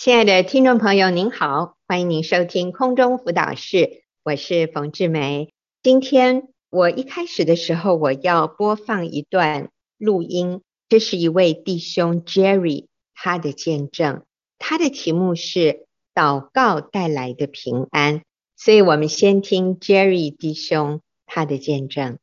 [0.00, 5.52] 亲爱的听众朋友，您好，欢迎您收听空中辅导室，我是冯志梅。
[5.82, 9.68] 今天我一开始的时候，我要播放一段
[9.98, 14.24] 录音，这是一位弟兄 Jerry 他的见证，
[14.58, 15.84] 他的题目是
[16.14, 18.22] 祷告带来的平安，
[18.56, 22.18] 所以我们先听 Jerry 弟兄他的见证。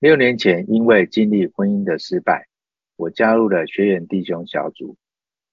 [0.00, 2.48] 六年前，因为经历婚姻的失败，
[2.96, 4.96] 我加入了学员弟兄小组。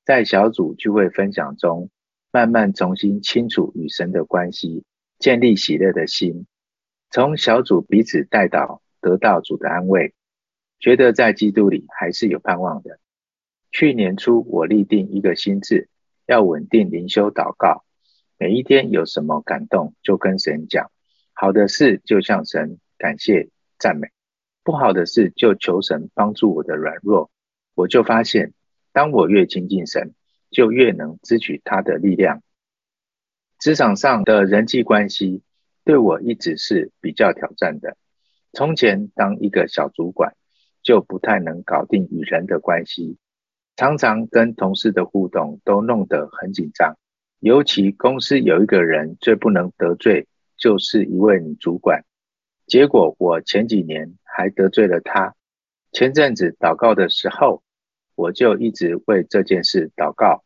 [0.09, 1.91] 在小组聚会分享中，
[2.31, 4.83] 慢慢重新清楚与神的关系，
[5.19, 6.47] 建立喜乐的心。
[7.11, 10.15] 从小组彼此代祷，得到主的安慰，
[10.79, 12.97] 觉得在基督里还是有盼望的。
[13.71, 15.89] 去年初，我立定一个心志，
[16.25, 17.83] 要稳定灵修祷告，
[18.39, 20.89] 每一天有什么感动就跟神讲，
[21.33, 24.07] 好的事就向神感谢赞美，
[24.63, 27.29] 不好的事就求神帮助我的软弱。
[27.75, 28.53] 我就发现。
[28.91, 30.13] 当我越亲近神，
[30.51, 32.41] 就越能支取他的力量。
[33.59, 35.43] 职场上的人际关系
[35.83, 37.97] 对我一直是比较挑战的。
[38.53, 40.35] 从前当一个小主管，
[40.81, 43.17] 就不太能搞定与人的关系，
[43.75, 46.97] 常常跟同事的互动都弄得很紧张。
[47.39, 52.03] 尤其公司有一个人最不能得罪，就是一位女主管。
[52.65, 55.35] 结果我前几年还得罪了她。
[55.91, 57.63] 前阵子祷告的时候，
[58.19, 60.43] 我就一直为这件事祷告。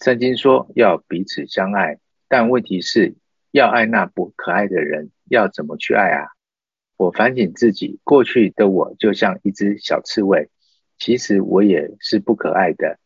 [0.00, 3.16] 圣经说要彼此相爱，但问题是
[3.50, 6.28] 要爱那不可爱的人，要怎么去爱啊？
[6.96, 10.50] 我反省自己，过去的我就像一只小刺猬，
[10.96, 13.00] 其实我也是不可爱的，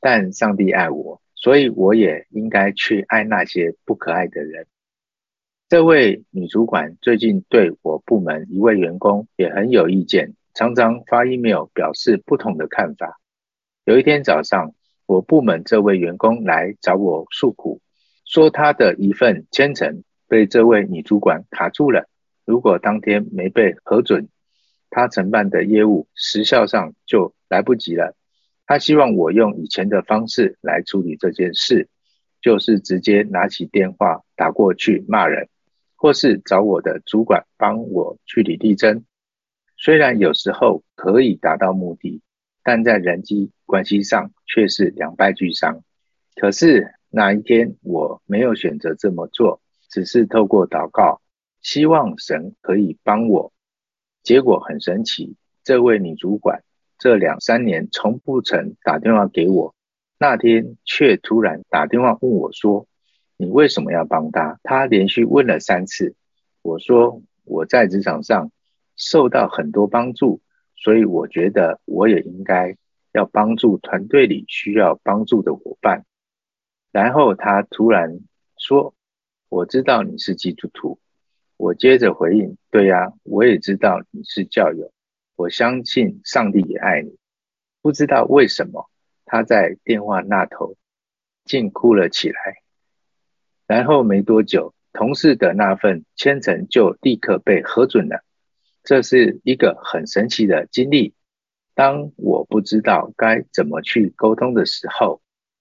[0.00, 4.66] 但上帝爱我，所以我也应该去爱那些不可爱的人。
[5.68, 13.20] 这位女主管最近对我部门一位员工也很有意见，常常发 email 表示不同的看法。
[13.86, 14.72] 有一天早上，
[15.04, 17.82] 我部门这位员工来找我诉苦，
[18.24, 22.08] 说他的一份签呈被这位女主管卡住了。
[22.46, 24.28] 如果当天没被核准，
[24.88, 28.16] 他承办的业务时效上就来不及了。
[28.64, 31.90] 他希望我用以前的方式来处理这件事，
[32.40, 35.50] 就是直接拿起电话打过去骂人，
[35.94, 39.04] 或是找我的主管帮我据理力争。
[39.76, 42.22] 虽然有时候可以达到目的。
[42.66, 45.82] 但在人际关系上却是两败俱伤。
[46.36, 51.20] 可是那一天我没有选择这么做，只是透过祷告，
[51.60, 53.52] 希望神可以帮我。
[54.22, 56.62] 结果很神奇，这位女主管
[56.98, 59.74] 这两三年从不曾打电话给我，
[60.18, 62.86] 那天却突然打电话问我说
[63.36, 66.14] ：“你为什么要帮她？”她连续问了三次。
[66.62, 68.50] 我说：“我在职场上
[68.96, 70.40] 受到很多帮助。”
[70.76, 72.76] 所以我觉得我也应该
[73.14, 76.04] 要帮助团队里需要帮助的伙伴。
[76.90, 78.18] 然后他突然
[78.58, 78.94] 说
[79.48, 80.98] ：“我知道你是基督徒。”
[81.56, 84.92] 我接着回应：“对呀，我也知道你是教友。
[85.36, 87.16] 我相信上帝也爱你。”
[87.80, 88.90] 不知道为什么
[89.24, 90.76] 他在电话那头
[91.44, 92.62] 竟哭了起来。
[93.68, 98.24] 然后没多久，同事的那份签呈就立刻被核准了。
[98.82, 101.14] 这是一个很神奇的经历。
[101.74, 105.20] 当我不知道该怎么去沟通的时候，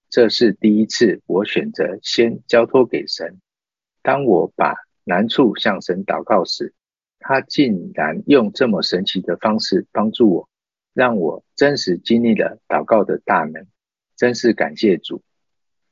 [0.10, 3.42] 这是第一次我选择先交托给神。
[4.04, 6.74] 当我把难处向神祷告时，
[7.20, 10.50] 他竟然用这么神奇的方式帮助我，
[10.94, 13.66] 让我真实经历了祷告的大能。
[14.16, 15.24] 真是感谢主。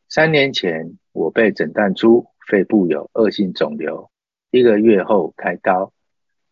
[0.07, 4.11] 三年前，我被诊断出肺部有恶性肿瘤，
[4.51, 5.91] 一个月后开刀。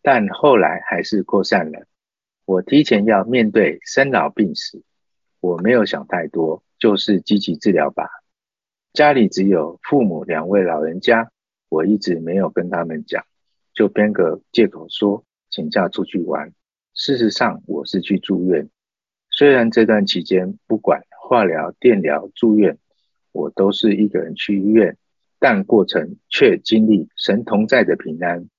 [0.02, 1.86] 但后来还是扩散了。
[2.50, 4.82] 我提前要面对生老病死，
[5.40, 8.10] 我没有想太多，就是积极治疗吧。
[8.92, 11.30] 家里只有父母两位老人家，
[11.70, 13.24] 我一直没有跟他们讲，
[13.76, 16.52] 就编个借口说请假出去玩。
[16.96, 18.68] 事实上，我是去住院。
[19.30, 22.80] 虽然这段期间不管化疗、电疗、住院，
[23.32, 24.98] 我都是一个人去医院，
[25.38, 28.50] 但过程却经历神同在的平安。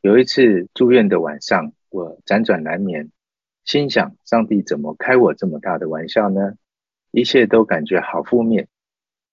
[0.00, 3.10] 有一次住院的晚上，我辗转难眠，
[3.64, 6.54] 心想：上帝怎么开我这么大的玩笑呢？
[7.10, 8.68] 一切都感觉好负面。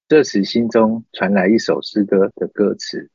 [0.07, 3.09] 这时心中传来一首诗歌的歌词：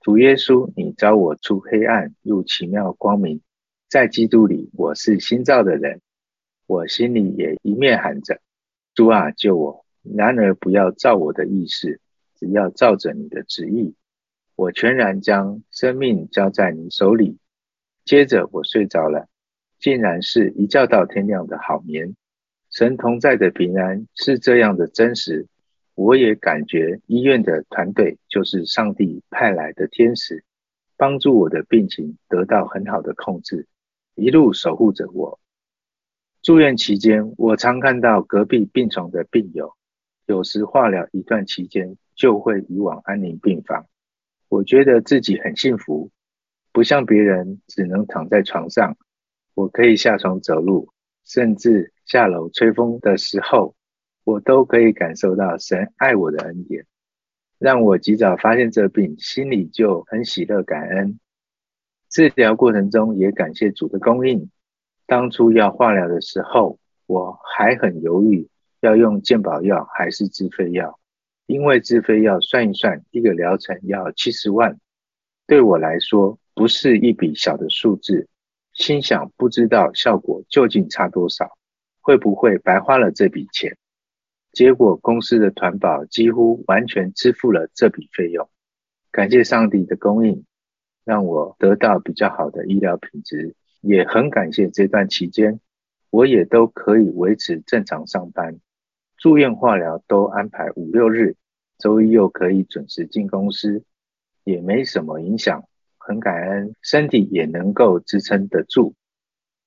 [0.00, 3.40] 主耶稣，你召我出黑暗，入奇妙光明，
[3.88, 6.00] 在基督里我是新造的人。
[6.66, 8.40] 我心里也一面喊着：
[8.94, 9.84] 主啊，救我！
[10.02, 12.00] 然而不要照我的意思，
[12.34, 13.94] 只要照着你的旨意。
[14.54, 17.38] 我全然将生命交在你手里，
[18.04, 19.28] 接着我睡着了，
[19.82, 22.14] 竟然是一觉到天亮的好眠。
[22.70, 25.48] 神同在的平安是这样的真实，
[25.96, 30.44] 我也感觉医院的团队就是上帝派来的天使，
[30.96, 33.66] 帮助我的病情得到很好的控制，
[34.14, 35.40] 一路守护着我。
[36.42, 39.74] 住院期间，我常看到隔壁病床的病友，
[40.26, 43.86] 有时化疗一段期间就会移往安宁病房。
[44.48, 46.10] 我觉得自己很幸福，
[46.72, 48.96] 不像别人只能躺在床上，
[49.54, 50.92] 我可以下床走路，
[51.24, 53.74] 甚至下楼吹风的时候。
[54.24, 56.86] 我都可以感受到神爱我的恩典，
[57.58, 61.18] 让我及早发现这病，心里就很喜乐感恩。
[62.08, 64.48] 治疗过程中也感谢主的供应。
[65.06, 68.48] 当初要化疗的时候，我还很犹豫，
[68.80, 71.00] 要用健保药还是自费药，
[71.46, 74.78] 因为自费药算一算，一个疗程要七十万，
[75.48, 78.28] 对我来说不是一笔小的数字。
[78.82, 81.56] 心想不知道效果究竟差多少，
[82.00, 83.76] 会不会白花了这笔钱？
[84.50, 88.50] 结果公司的团保几乎完全支付了这笔费用，
[89.12, 90.44] 感谢上帝的供应，
[91.04, 95.60] 让我得到比较好的医疗品质，也很感谢这段期间，
[96.10, 98.58] 我也都可以维持正常上班，
[99.16, 101.36] 住院化疗都安排五六日，
[101.78, 103.84] 周一又可以准时进公司，
[104.42, 105.68] 也没什么影响，
[106.04, 108.94] 很感恩身体也能够支撑得住。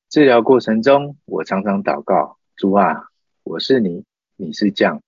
[0.09, 3.07] 治疗过程中，我常常祷告，主啊，
[3.43, 4.03] 我是你。
[4.37, 5.01] 你是匠，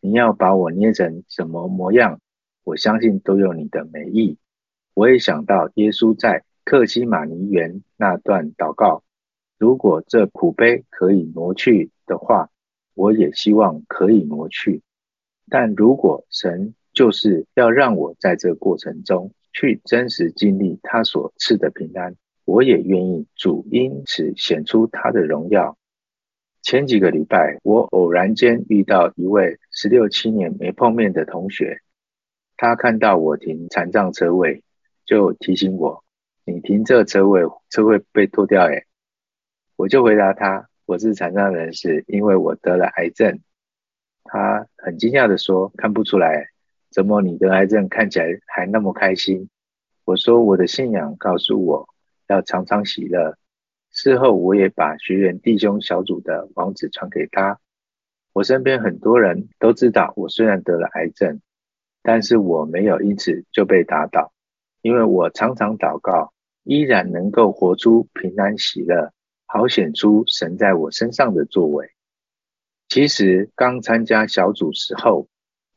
[0.00, 2.18] 你要把我捏成什么模样？
[2.64, 4.38] 我相信都有你的美意。
[4.94, 9.02] 我也想到耶稣在克西马尼园那段祷告：
[9.58, 12.48] 如果这苦杯可以挪去的话，
[12.94, 14.82] 我也希望可以挪去。
[15.50, 23.26] 但如果神就是要让我在这过程中去真实经历他所赐的平安，我也愿意。
[23.36, 25.76] 主因此显出他的荣耀。
[26.62, 31.80] 前几个礼拜，我偶然间遇到一位十六七年没碰面的同学，
[32.56, 34.62] 他看到我停残障车位，
[35.06, 36.04] 就提醒我
[36.44, 38.84] ：“你停这车位，车位被拖掉。”诶，
[39.76, 43.40] 我就回答他：“我是残障人士，因为我得了癌症。”
[44.24, 46.50] 他很惊讶地说：“看不出来，
[46.90, 49.48] 怎么你得癌症看起来还那么开心？”
[50.04, 51.88] 我说：“我的信仰告诉我
[52.26, 53.36] 要常常喜乐。”
[53.92, 57.58] 事后，我也把学员弟兄小组的网址传给他。
[58.32, 61.40] 我身边很多人都知道，我虽然得了癌症，
[62.02, 64.32] 但是我没有因此就被打倒，
[64.80, 66.32] 因为我常常祷告，
[66.62, 69.12] 依然能够活出平安喜乐，
[69.46, 71.90] 好显出神在我身上的作为。
[72.88, 75.26] 其实刚参加小组时候，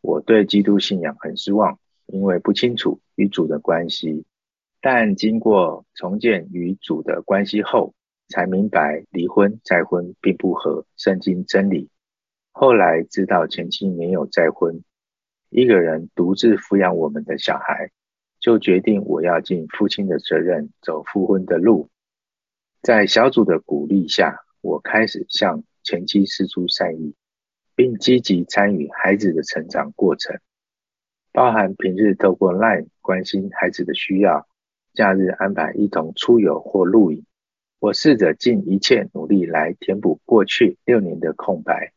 [0.04, 4.26] 我对基督信仰很失望，因为不清楚与主的关系。
[4.82, 7.94] 但经过重建与主的关系后，
[8.28, 11.90] 才明白离婚再婚并不合圣经真理。
[12.52, 14.84] 后来知道前妻没有再婚，
[15.50, 17.90] 一个人独自抚养我们的小孩，
[18.42, 21.90] 就决定我要尽父亲的责任，走复婚的路。
[22.82, 27.16] 在小组的鼓励下，我开始向前妻施出善意，
[27.76, 30.40] 并积极参与孩子的成长过程，
[31.32, 34.48] 包含平日透过 LINE 关心孩子的需要，
[34.94, 37.26] 假日安排一同出游或露营。
[37.80, 41.92] 我试着尽一切努力来填补过去六年的空白，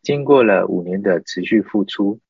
[0.00, 2.20] 经过了五年的持续付出，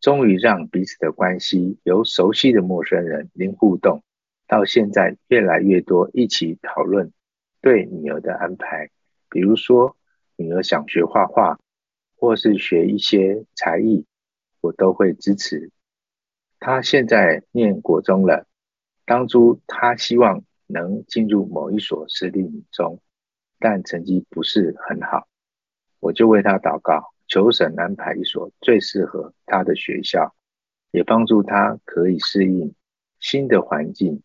[0.00, 4.04] 终于让彼此的关系由熟悉的陌生人零互动，
[4.46, 7.12] 到现在越来越多一起讨论
[7.60, 8.90] 对女儿的安排，
[9.28, 9.96] 比如说
[10.36, 11.58] 女儿想学画画，
[12.16, 14.04] 或是学一些才艺，
[14.60, 15.70] 我都会支持。
[16.58, 18.46] 他现在念国中了，
[19.04, 20.42] 当初他希望。
[20.68, 23.00] 能进入某一所私立女中，
[23.60, 25.28] 但成绩不是很好，
[26.00, 30.34] 我就为他祷告，求神安排一所最适合他的学校，
[30.90, 32.74] 也帮助他可以适应
[33.20, 34.24] 新的环境。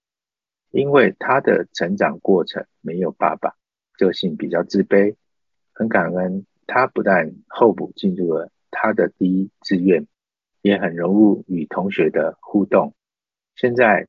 [0.71, 3.53] 因为他的成长过程没有爸爸，
[3.99, 5.15] 个性比较自卑。
[5.73, 10.07] 很感恩他不但候补进入了他的第一志愿，
[10.61, 12.93] 也很融入与同学的互动。
[13.55, 14.07] 现在。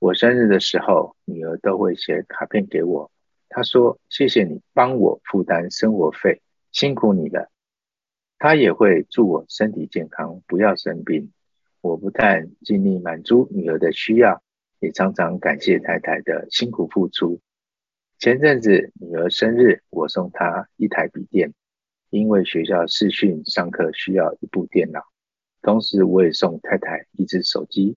[0.00, 3.10] 我生日的时候，女儿都会写卡片给我。
[3.48, 6.40] 她说：“谢谢你帮我负担生活费，
[6.70, 7.50] 辛苦你了。”
[8.38, 11.32] 她也会祝我身体健康，不要生病。
[11.80, 14.40] 我不但尽力满足女儿的需要，
[14.78, 17.40] 也常常感谢太太的辛苦付出。
[18.20, 21.54] 前阵子女儿生日，我送她一台笔电，
[22.10, 25.00] 因为学校视讯上课需要一部电脑。
[25.60, 27.96] 同时，我也送太太一支手机。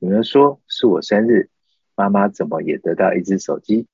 [0.00, 1.48] 女儿说：“是我生日，
[1.94, 3.86] 妈妈怎么也得到一只手机？”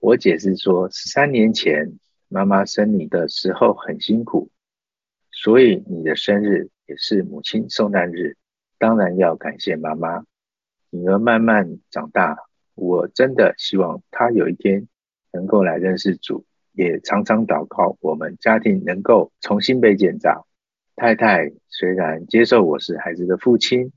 [0.00, 4.50] 我解释说：“十三年前妈妈生你的时候很辛苦，
[5.30, 8.36] 所以你的生日也是母亲受难日，
[8.78, 10.24] 当然要感谢妈妈。
[10.90, 12.36] 女儿慢慢长大，
[12.74, 14.88] 我真的希望她有一天
[15.32, 16.44] 能够来认识主，
[16.80, 20.46] 也常常祷告，我们家庭能够重新被建造。
[20.96, 23.92] 太太虽然接受我是孩子的父亲，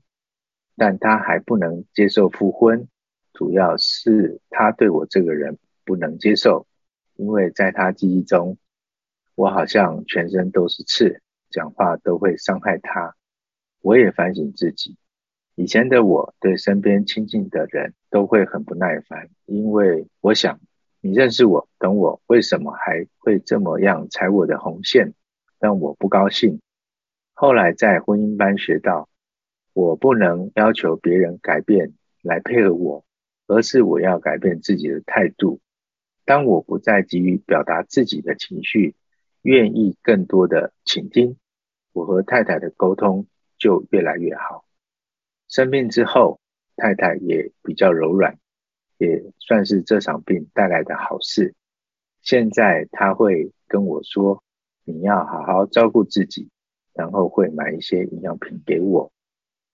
[0.76, 2.86] 但她还不能接受复婚，
[3.32, 6.66] 主要是她对我这个人不能接受，
[7.16, 8.58] 因为在她记忆中，
[9.34, 13.16] 我好像全身都是刺，讲话都会伤害她。
[13.80, 14.98] 我也反省自己。
[15.54, 20.60] 以前的我对身边亲近的人都会很不耐烦，因为我想
[21.06, 25.12] 你认识我、懂我，为什么还会这么样踩我的红线，
[25.60, 26.62] 让我不高兴。
[27.34, 29.10] 后来在婚姻班学到，
[29.74, 31.92] 我不能要求别人改变
[32.22, 33.04] 来配合我，
[33.46, 35.60] 而是我要改变自己的态度。
[36.24, 38.96] 当我不再急于表达自己的情绪，
[39.42, 41.36] 愿意更多的倾听，
[41.92, 43.26] 我和太太的沟通
[43.58, 44.64] 就越来越好。
[45.48, 46.40] 生病之后，
[46.76, 48.38] 太太也比较柔软，
[48.98, 51.54] 也算是这场病带来的好事。
[52.22, 54.42] 现在他会跟我说
[54.84, 56.48] ：“你要好好照顾自己。”
[56.94, 59.12] 然后会买一些营养品给我，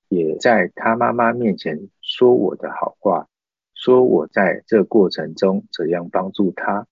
[0.08, 3.28] 也在他妈妈面前说我的好话，
[3.74, 6.86] 说我在这过程中怎样帮助他，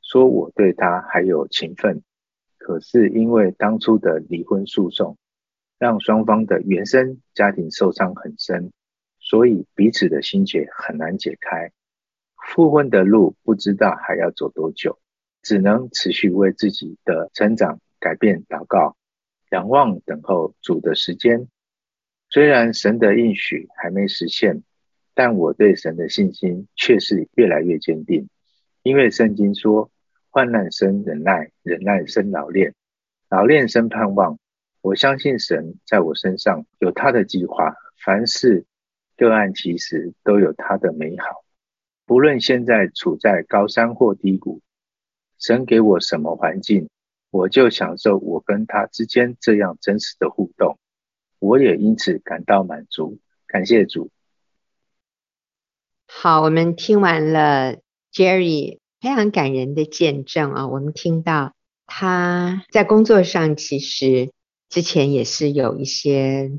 [0.00, 2.02] 说我对他还有情分。
[2.58, 5.16] 可是因为当初的离婚诉讼。
[5.78, 8.72] 让双方的原生家庭受伤很深，
[9.28, 11.72] 所以彼此的心结很难解开。
[12.36, 15.00] 复婚的路不知道还要走多久，
[15.42, 18.96] 只能持续为自己的成长改变祷告，
[19.50, 21.48] 仰望等候主的时间。
[22.30, 24.62] 虽然神的应许还没实现，
[25.12, 28.28] 但我对神的信心却是越来越坚定。
[28.84, 29.90] 因为圣经说
[30.30, 32.74] ：“患难生忍耐，忍耐生老练，
[33.28, 34.38] 老练生盼望。”
[34.82, 38.64] 我相信神在我身上有他的计划，凡事
[39.16, 41.44] 个案其实都有它的美好。
[42.04, 44.60] 不论现在处在高山或低谷，
[45.38, 46.88] 神给我什么环境，
[47.30, 50.78] 我就享受我跟他之间这样真实的互动。
[51.38, 54.10] 我也因此感到满足，感谢主。
[56.06, 57.78] 好，我们听完了
[58.12, 61.54] Jerry 非常感人的见证啊，我们听到
[61.86, 64.30] 他在工作上其实。
[64.68, 66.50] 之前也是有一些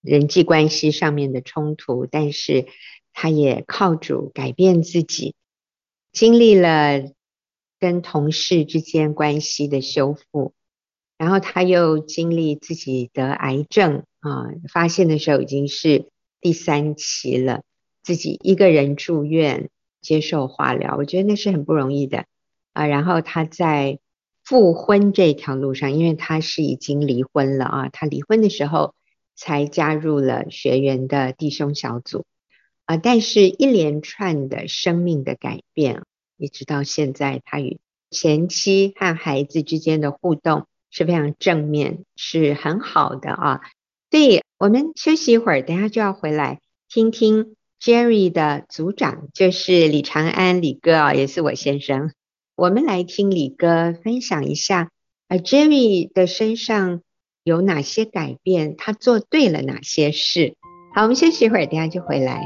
[0.00, 2.66] 人际关系上面的冲突，但是
[3.12, 5.34] 他也靠主改变自己，
[6.12, 7.02] 经历了
[7.78, 10.52] 跟同事之间关系的修复，
[11.18, 16.06] 然后他又经历自己得癌症啊，发现的时候已经是
[16.40, 17.62] 第三期了，
[18.02, 22.26] 自己一个人住院接受化疗，我觉得那是很不容易的
[22.72, 23.98] 啊，然后他在。
[24.42, 28.94] 复婚这条路上，因为他是已经离婚了啊，他离婚的时候
[29.40, 32.26] 才加入了学员的弟兄小组
[32.84, 36.02] 啊，但是一连串的生命的改变，
[36.36, 37.78] 一直到现在，他与
[38.10, 43.60] 前妻和孩子之间的互动是非常正面，是很好的啊。
[44.10, 52.12] 所以我们休息一会儿，等下就要回来听听 Jerry 的组长，就是李长安李哥啊，也是我先生。
[52.56, 54.90] 我们来听李哥分享一下，
[55.28, 57.00] 呃，Jerry 的身上
[57.42, 58.76] 有哪些改变？
[58.76, 60.56] 他做对了哪些事？
[60.94, 62.42] 好，我们休息一会儿，等下就回来。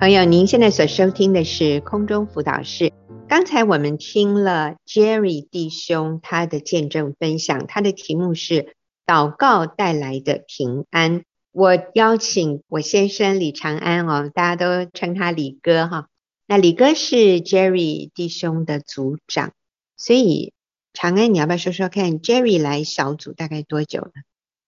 [0.00, 2.92] 朋友，您现在所收听的是空中辅导室。
[3.38, 8.74] 刚才我们听了 Jerry 弟兄他的见证分享，他的题目是
[9.06, 11.22] 祷告带来的平安。
[11.52, 16.08] 我邀请我先生李长安哦，大家都称他李哥哈。
[16.48, 19.52] 那李哥是 Jerry 弟兄的组长，
[19.96, 20.52] 所以
[20.92, 24.10] 长安，你要不要说说看，Jerry 来小组大概多久了？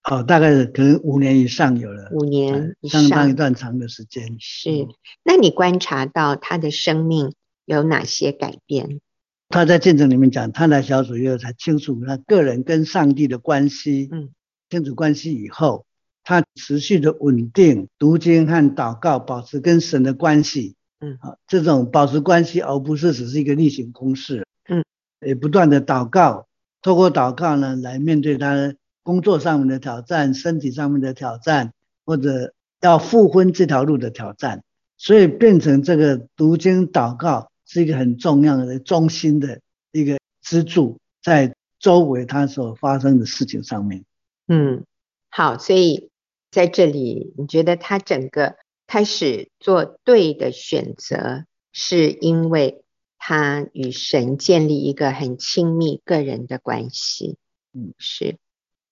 [0.08, 4.36] 哦，大概可能五年以上有了，五年以上，相当一段长的时间。
[4.38, 4.86] 是，
[5.24, 7.34] 那你观察到他的生命
[7.70, 9.00] 有哪些改变？
[9.48, 14.08] 他在见证里面讲，他来小组以后才清楚他个人跟上帝的关系。
[14.10, 14.30] 嗯，
[14.68, 15.86] 清楚关系以后，
[16.24, 20.74] 他持续的稳定读经和祷告，保持跟神的关系。
[21.00, 24.44] 嗯，好，这种保持关系，而不是只是一个例行公事。
[24.68, 24.84] 嗯，
[25.24, 26.48] 也不断的祷告，
[26.82, 28.74] 透过祷告呢，来面对他
[29.04, 31.72] 工作上面的挑战、身体上面的挑战，
[32.04, 34.64] 或者要复婚这条路的挑战，
[34.96, 37.49] 所以变成这个读经祷告。
[37.72, 39.60] 是一个很重要的中心的
[39.92, 44.04] 一个支柱，在周围他所发生的事情上面。
[44.48, 44.84] 嗯，
[45.28, 46.10] 好，所以
[46.50, 48.56] 在这里，你觉得他整个
[48.88, 52.82] 开始做对的选择，是因为
[53.18, 57.36] 他与神建立一个很亲密个人的关系。
[57.72, 58.36] 嗯，是。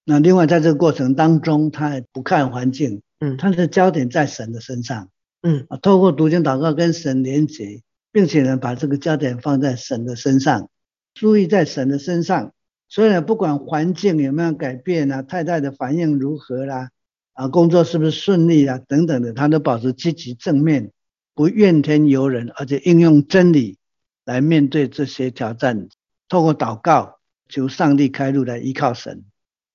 [0.04, 5.10] 那另外，在这个过程当中，他也不看环境，嗯，他的焦点在神的身上，
[5.42, 7.82] 嗯，啊，透过读经祷告跟神连结，
[8.12, 10.70] 并且呢，把这个焦点放在神的身上，
[11.14, 12.52] 注意在神的身上。
[12.88, 16.88] 所以呢，不管环境有没有改变啊，太太的反应如何啦，
[17.34, 20.90] 啊，工作是不是顺利啊，等等的，他都保持积极正面，
[21.34, 23.76] 不怨天尤人，而且应用真理
[24.24, 25.88] 来面对这些挑战，
[26.30, 29.24] 透过祷告求上帝开路来依靠神。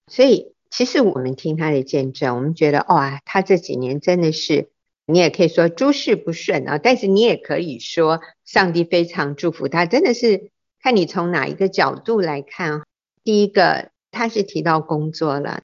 [0.08, 4.72] 所以，其实我们听他的见证，我们觉得哇，他这几年真的是，
[5.06, 12.84] 你也可以说诸事不顺啊，但是你也可以说上帝非常祝福他，真的是看你从哪一个角度来看。
[13.24, 15.62] 第一个，他是提到工作了，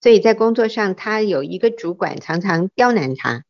[0.00, 3.44] 所以在工作上他有一个主管常常刁难他，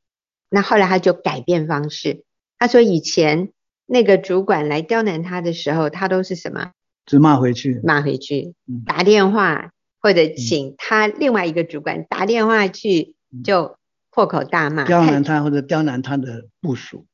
[0.50, 2.25] 那后来他就改变方式，
[2.58, 3.50] 他说以前
[3.87, 6.72] 那个主管来刁难他的时候，他都是什么？
[7.06, 8.54] 只骂回去，骂回去，
[8.87, 9.70] 打电话。
[10.04, 13.76] 或者请他另外一个主管打电话去，就
[14.14, 17.07] 破口大骂，刁难他或者刁难他的部属。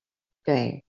[0.44, 0.82] 对，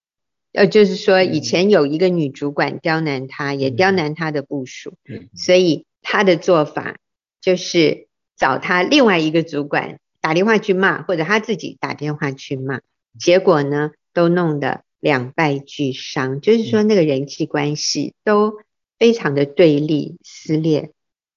[0.53, 4.95] 呃，就是说以前有一个女主管刁难他，也刁难他的部属，
[5.35, 6.97] 所以他的做法
[7.39, 12.81] 就是找他另外一个主管打电话去骂，或者他自己打电话去骂，
[13.19, 18.55] 结果呢都弄得两败俱伤，就是说那个人际关系都
[18.97, 20.91] 非常的对立撕裂。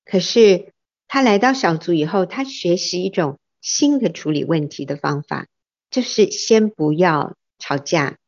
[0.06, 0.72] 可是
[1.08, 5.46] 他来到小组以后，他学习一种新的处理问题的方法，
[5.90, 8.18] 就是先不要吵架，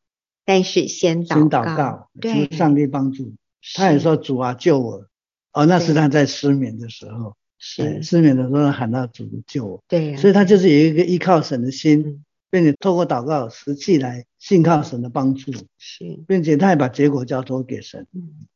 [0.45, 3.35] 但是先祷告，祷告，对，求上帝帮助。
[3.75, 5.05] 他也说：“主啊，救我！”
[5.53, 9.83] 哦，那是他在失眠的时候，是失眠的时候喊到主救我。
[9.87, 15.51] 对、啊，所以他就是有一个依靠神的心，并且透过祷告实际来信靠神的帮助。
[15.77, 18.47] 是，并且他也把结果交托给神，嗯、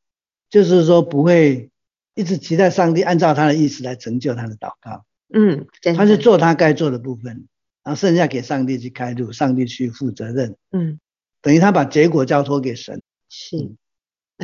[0.50, 1.70] 就是说不会。
[2.16, 5.06] 一直期待上帝按照他的意思来成就他的祷告。
[5.34, 7.48] 嗯，他是做他该做的部分，
[7.84, 10.56] 然后剩下给上帝去开路，上帝去负责任。
[10.72, 11.00] 嗯，
[11.42, 13.02] 等于他把结果交托给神。
[13.30, 13.72] 是，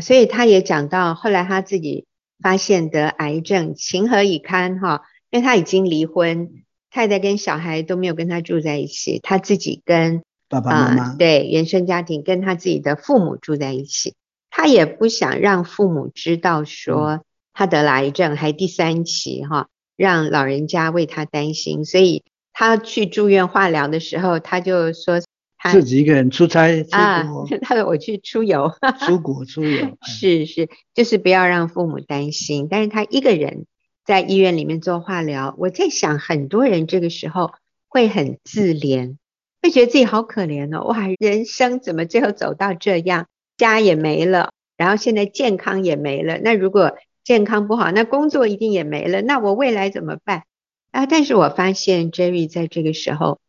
[0.02, 2.06] 所以他也讲到后来他自己
[2.40, 5.02] 发现得癌症，情何以堪哈？
[5.32, 6.52] 因为他已经离婚，
[6.90, 14.14] 太太跟小孩都没有跟他住在一起，他自己跟爸爸妈妈、呃、对原生家庭跟他自己的父母住在一起，
[14.50, 17.08] 他也不想让父母知道说。
[17.16, 17.22] 嗯
[17.58, 25.22] 他得了癌症，还第三期哈，让老人家为他担心，所以他去住院化疗的时候，他就说
[25.58, 28.72] 他自己一个人出差出国啊， 他说我去出游，
[29.06, 33.66] 出国出游， 是是，就是不要让父母担心，但是他一个人
[34.06, 37.54] 在医院里面做化疗，我在想很多人这个时候
[37.88, 39.16] 会很自怜，
[39.62, 43.28] 会觉得自己好可怜哦，哇，人生怎么最后走到这样，
[43.58, 46.96] 家也没了，然后现在健康也没了，那如果
[47.26, 49.22] 健康不好，那工作一定也没了。
[49.24, 50.44] 那我未来怎么办
[50.92, 51.08] 啊？
[51.08, 53.40] 但是我发现 Jerry 在这个时候，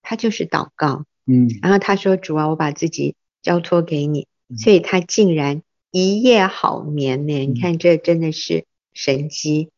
[0.00, 4.26] 他就是祷告，嗯，然后他说：“主啊，我把自己交托给你。”
[4.58, 7.38] 所以他竟然一夜好眠呢。
[7.44, 9.70] 你看，这真的是神迹。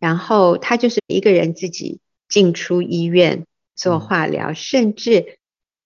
[0.00, 3.44] 然后他就是一个人自己进出医院
[3.76, 5.38] 做化疗，甚至。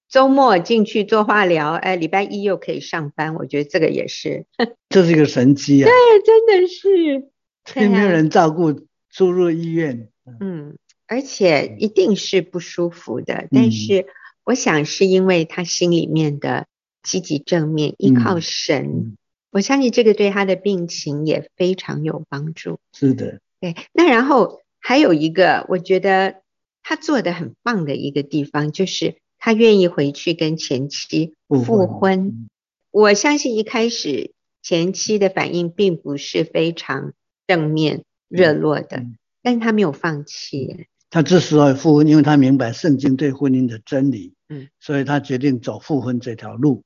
[0.08, 4.46] 周末进去做化疗，哎，礼拜一又可以上班，我觉得这个也是，
[4.88, 5.88] 这是一个神机啊！
[5.88, 7.28] 对，真的是，
[7.74, 10.08] 对，没有人照顾，住入医院，
[10.40, 10.76] 嗯，
[11.08, 14.06] 而且一定是不舒服的，嗯，但是
[14.44, 16.66] 我想是因为他心里面的
[17.02, 19.16] 积极正面，依靠神，嗯，
[19.50, 22.78] 我相信这个对他的病情也非常有帮助。
[22.92, 26.42] 是的，对，那然后还有一个，我觉得
[26.84, 29.16] 他做的很棒的一个地方就是。
[29.38, 32.48] 他愿意回去跟前妻复婚，
[32.90, 37.12] 我相信一开始前妻的反应并不是非常
[37.46, 39.04] 正面热络的，
[39.42, 40.86] 但是他没有放弃。
[41.08, 46.82] 他之所以复婚，因为他明白圣经对婚姻的真理，嗯，所以他决定走复婚这条路，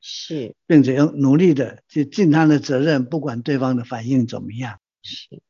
[0.00, 4.80] 是，并且要努力的去尽他的责任，不管对方的反应怎么样。
[5.02, 5.40] 是，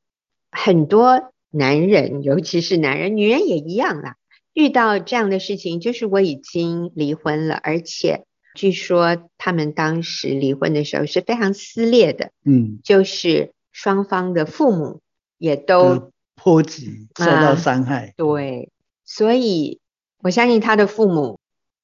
[0.51, 4.17] 很多男人，尤其是男人，女人也一样啦。
[4.55, 15.01] 遇到这样的事情，就是我已经离婚了，而且据说他们当时离婚的时候是非常撕裂的，嗯，就是双方的父母
[15.39, 18.71] 也都波及受到伤害，啊，对，
[19.07, 19.81] 所以
[20.19, 21.39] 我相信他的父母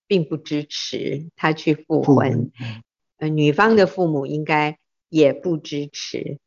[0.07, 2.51] 并不支持他去复婚，
[3.17, 4.79] 呃，女方的父母应该
[5.09, 6.39] 也不支持，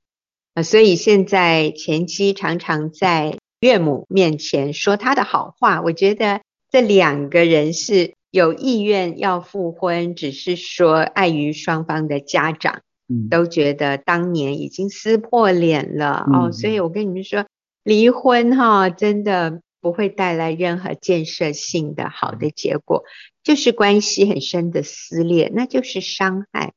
[0.54, 5.82] 呃，所以现在前妻常常在岳母面前说他的好话。
[5.82, 16.52] 我觉得这两个人是有意愿要复婚，只是说碍于双方的家长，嗯，都觉得当年已经撕破脸了、嗯、哦。
[16.52, 17.46] 所以我跟你们说，
[17.84, 23.04] 离婚哈，真的不会带来任何建设性的好的结果，
[23.44, 26.74] 就是关系很深的撕裂，那就是伤害，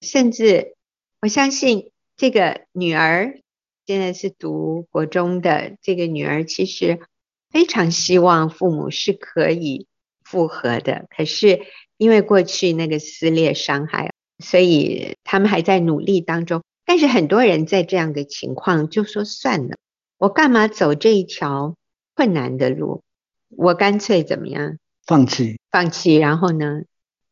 [0.00, 0.74] 甚至
[1.20, 3.40] 我相信这个女儿。
[3.88, 7.00] 现在是读国中的这个女儿，其实
[7.48, 9.86] 非常希望父母是可以
[10.22, 11.06] 复合的。
[11.08, 11.62] 可是
[11.96, 14.12] 因为过去那个撕裂伤害，
[14.44, 16.62] 所以他们还在努力当中。
[16.84, 19.78] 但是很多人在这样的情况就说算了，
[20.18, 21.74] 我干嘛走这一条
[22.14, 23.02] 困难的路？
[23.48, 24.76] 我干脆怎么样？
[25.06, 26.82] 放弃，放弃，然后呢？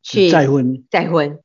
[0.01, 1.37] 去再婚，再婚。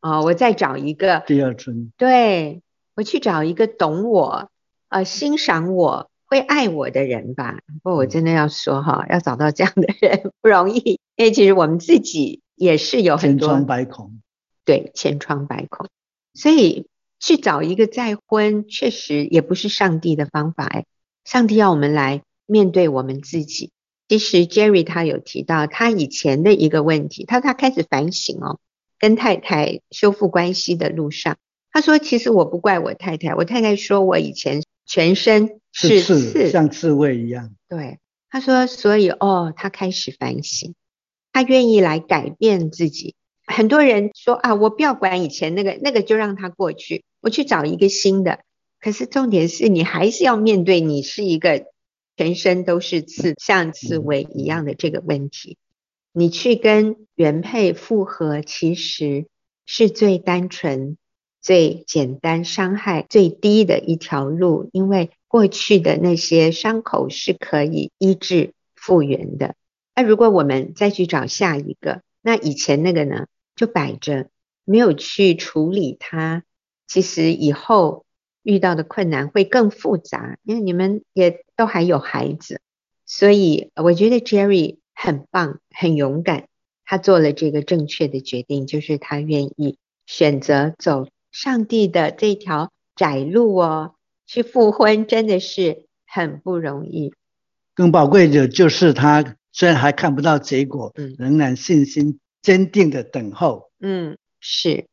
[0.00, 1.92] 哦，我再找一个第二春。
[1.98, 2.62] 对，
[2.94, 4.48] 我去找一个懂我。
[4.94, 7.58] 呃，欣赏我会爱我的人吧。
[7.82, 14.20] 不过我真的要说哈，要找到这样的人不容易，因为其实我们自己也是有很多千疮百孔。
[14.64, 15.88] 对，千疮百孔。
[16.32, 16.86] 所以
[17.18, 20.84] 去找一个再婚，确实也不是上帝的方法哎。
[21.24, 23.72] 上帝要我们来面对我们自己。
[24.06, 28.60] 其实 Jerry 他有提到他以前的一个问题，他他开始反省哦，
[29.00, 31.36] 跟太太修复关系的路上，
[31.72, 34.62] 他说其实我不怪我太太，我太太说我以前。
[34.86, 37.54] 全身是刺，像刺猬一样。
[37.68, 37.98] 对，
[38.30, 40.74] 他说，所以哦，他开始反省，
[41.32, 43.14] 他愿意来改变自己。
[43.46, 48.40] 很多人说啊，我不要管以前那个，那个就让它过去，我去找一个新的。
[48.80, 51.66] 可是重点是你还是要面对你是一个
[52.16, 55.58] 全身都是刺，像刺猬一样的这个问题。
[56.12, 59.26] 你去跟原配复合，其实
[59.66, 60.96] 是最单纯。
[61.44, 69.54] 最简单、伤害最低的一条路，因为过去的那些伤口是可以医治复原的。
[69.94, 74.28] 那如果我们再去找下一个，那以前那个呢，就摆着
[74.64, 76.44] 没有去处理它，
[76.86, 78.06] 其实以后
[78.42, 80.38] 遇到的困难会更复杂。
[80.44, 82.62] 因为你们也都还有孩子，
[83.04, 86.48] 所以我觉得 Jerry 很棒、很勇敢，
[86.86, 89.76] 他做了这个正确的决定，就是他愿意
[90.06, 91.06] 选择走。
[91.34, 97.12] 上帝的这条窄路哦，去复婚真的是很不容易。
[97.74, 103.72] 更宝贵的就是他虽然还看不到结果，嗯，仍然信心坚定的等候。
[103.80, 104.86] 嗯，是，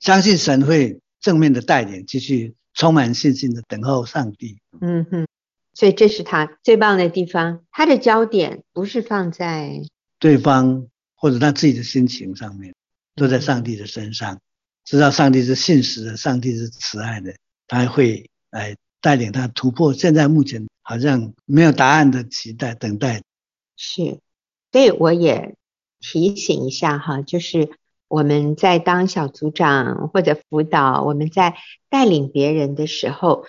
[0.00, 4.58] 相信神会正面的带领，继续充满信心的等候上帝。
[4.80, 5.28] 嗯哼，
[5.74, 9.80] 所以这是他最棒的地方，他的焦点不是放在
[10.18, 12.74] 对方或者他自己的心情上面，
[13.14, 14.40] 都在上帝的身上。
[14.88, 17.34] 知道上帝是信实的，上帝是慈爱的，
[17.66, 23.20] 他会来带领他突破现在目前好像没有答案的期待等待。
[23.76, 24.18] 是，
[24.72, 25.56] 所以我也
[26.00, 27.68] 提醒一下哈，就是
[28.08, 31.58] 我们在当小组长或者辅导，我们在
[31.90, 33.44] 带领别人的时候，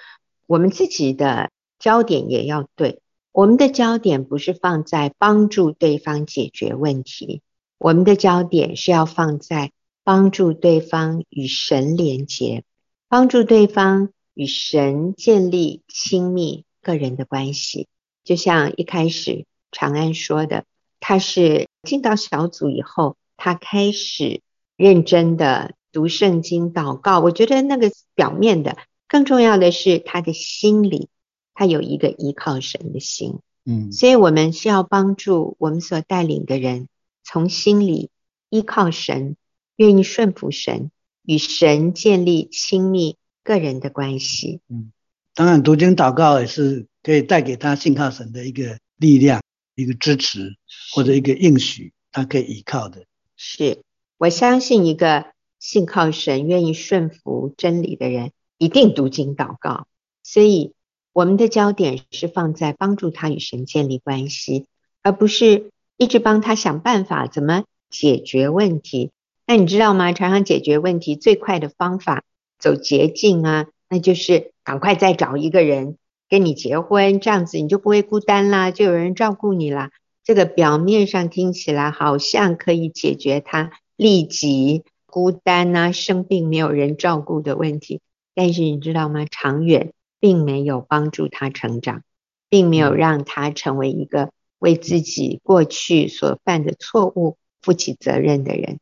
[0.46, 1.50] 我们自己的
[1.80, 3.02] 焦点也要对。
[3.32, 7.42] 我们的焦点不是放在帮助对方解决问题，
[7.78, 9.72] 我们的焦点是要放在。
[10.10, 12.64] 帮助对方与神连结，
[13.10, 17.88] 帮助对方与神建立亲密个人的关系。
[18.24, 20.66] 就像一开始长安说的，
[21.00, 24.42] 他是进到小组以后，他开始
[24.76, 27.20] 认真的读圣经、祷告。
[27.20, 31.10] 我觉得那个表面的，更重要的是他的心里，
[31.54, 33.38] 他有一个依靠神的心。
[33.64, 36.88] 嗯，所以我们需要帮助我们所带领的人，
[37.24, 38.10] 从心里
[38.50, 39.36] 依靠神。
[39.80, 40.92] 愿意顺服神，
[41.24, 43.16] 与神建立亲密
[43.46, 44.60] 个人的关系。
[44.68, 44.92] 嗯，
[45.34, 49.42] 当然读经祷告也是可以带给他信靠神的一个力量、
[49.76, 50.58] 一个支持
[50.92, 53.06] 或者一个应许，他可以依靠的。
[53.38, 53.82] 是，
[54.18, 55.28] 我相信一个
[55.60, 59.88] 信靠神、愿意顺服真理的人，一定读经祷告。
[60.24, 60.74] 所以
[61.14, 64.66] 我们的焦点是放在帮助他与神建立关系，
[65.04, 69.12] 而不是一直帮他想办法怎么解决问题。
[69.50, 70.14] 那你知道吗？
[70.14, 72.24] 常常解决问题最快的方法，
[72.60, 75.98] 走捷径啊，那就是赶快再找一个人
[76.30, 79.90] 跟你结婚，这样子你就不会孤单啦，就有人照顾你啦。
[80.24, 88.02] 这个表面上听起来好像可以解决他立即孤单啊、生病没有人照顾的问题，
[88.36, 89.26] 但是你知道吗？
[89.26, 92.04] 长远并没有帮助他成长，
[92.52, 98.80] 并没有让他成为一个为自己过去所犯的错误负起责任的人。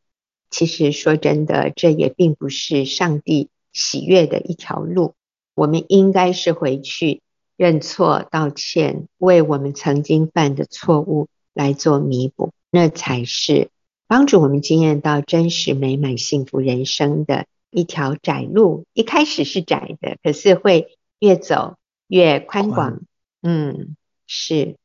[0.49, 5.13] 其实说真的，这也并不是上帝喜悦的一条路。
[5.53, 7.21] 我们应该是回去
[7.55, 13.69] 认错、道歉，为我们曾经犯的错误来做弥补，那才是
[14.07, 18.85] 帮助我们经验到真实美满幸福人生的一条窄路。
[18.93, 21.75] 一开始是窄的，可是会越走
[22.07, 23.01] 越宽广。
[23.41, 23.95] 嗯，
[24.27, 24.75] 是。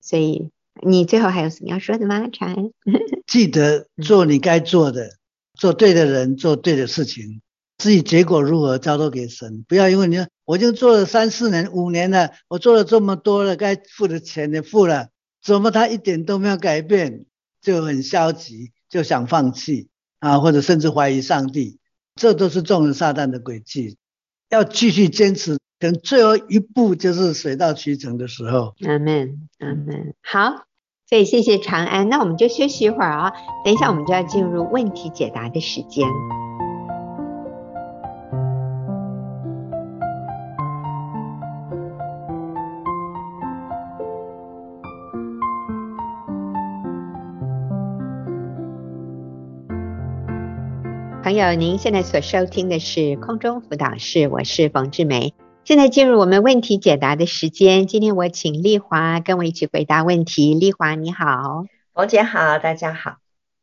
[0.00, 0.48] 所以
[0.80, 2.28] 你最后还有什么要说的吗？
[2.32, 2.70] 长安，
[3.26, 5.16] 记得做你该做的，
[5.58, 7.42] 做对的人，做对的事情。
[7.78, 9.64] 至于结果如何，交托给神。
[9.68, 15.08] 不要因为你说我已经做了三四年、五年了，我做了这么多了，该付的钱也付了，
[15.42, 17.26] 怎么他一点都没有改变，
[17.60, 19.88] 就很消极，就想放弃
[20.20, 21.78] 啊，或者甚至怀疑上帝，
[22.14, 23.96] 这都是中了撒旦的诡计。
[24.48, 28.72] 要继续坚持，等最后一步就是水到渠成的时候。
[28.86, 30.14] 阿门，阿门。
[30.22, 30.66] 好，
[31.08, 33.32] 所以谢谢长安，那我们就休息一会儿啊，
[33.64, 36.06] 等一下我们就要进入问题解答的时间。
[51.24, 55.34] 朋友，您现在所收听的是空中辅导室，我是冯志梅。
[55.64, 57.86] 现在进入我们问题解答的时间。
[57.86, 60.54] 今天我请丽华跟我一起回答问题。
[60.54, 63.18] 丽华你好，王姐好，大家好。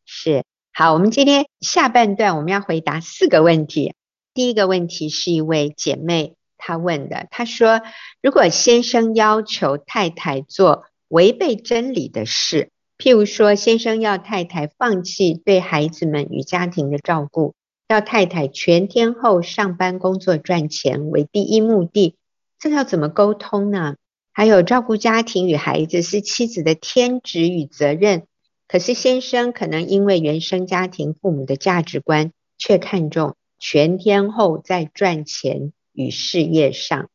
[0.05, 3.95] 是，好，我们今天下半段我们要回答四个问题。
[4.33, 7.81] 第一个问题是一位姐妹她问的，她说：
[8.21, 17.55] 如果先生要求太太做违背真理的事，譬如说先生要太太放弃对孩子们与家庭的照顾。
[17.89, 22.15] 要太太全天候上班工作赚钱为第一目的，
[22.59, 23.95] 这要怎么沟通呢？
[24.31, 28.27] 还有照顾家庭与孩子是妻子的天职与责任，
[28.67, 37.09] 可是先生可能因为原生家庭父母的价值观，却看重全天候在赚钱与事业上，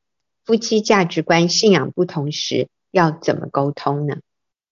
[0.44, 4.16] 夫妻价值观信仰不同时，要怎么沟通呢？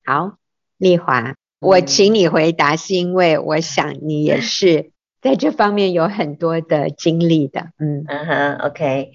[0.04, 0.34] 好，
[0.78, 4.90] 丽华，我请你回答，是因为我想你也是。
[5.22, 9.12] 在这方面有很多的经历的，嗯嗯哼，OK，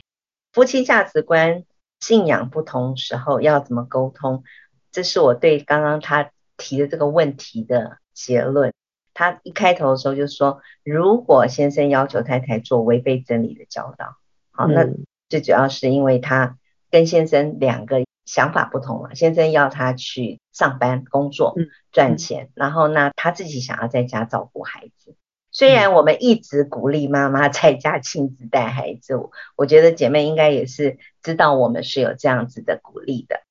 [0.54, 1.66] 夫妻价值观、
[2.00, 4.44] 信仰不同时候要怎么沟通？
[4.90, 8.74] 这是我对刚刚他提的这个问题的结论。
[9.14, 14.16] 他一开头的时候就说，如果先生要求太太做违背真理的教导，
[14.52, 14.88] 好，那
[15.28, 16.58] 最主要是因为他
[16.90, 19.14] 跟先生两个想法不同嘛。
[19.14, 21.54] 先生要他去上班工作
[21.92, 25.17] 赚钱，然后呢，他自己想要在家照顾孩子。
[25.58, 29.16] 虽然我们一直鼓励妈妈在家亲自带孩子，
[29.56, 33.42] 我觉得姐妹应该也是知道我们是有这样子的鼓励的。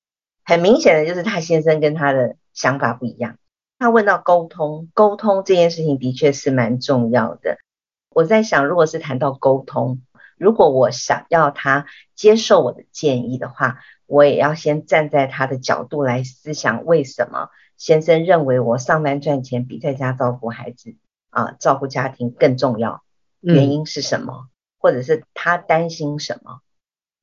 [0.44, 3.38] 很明显的就是她先生跟她的想法不一样。
[3.80, 7.58] 她问到沟通，沟通这件事情的确是蛮重要的。
[8.10, 10.00] 我在想，如果是谈到沟通，
[10.38, 20.94] 如果我想要他接受我的建议的话，我也要先站在他的角度来思想，为什么先生认为我上班赚钱比在家照顾孩子
[21.36, 23.02] 啊，照顾家庭更重要，
[23.40, 24.32] 原因是什么？
[24.32, 26.60] 嗯、或者是他担心什么？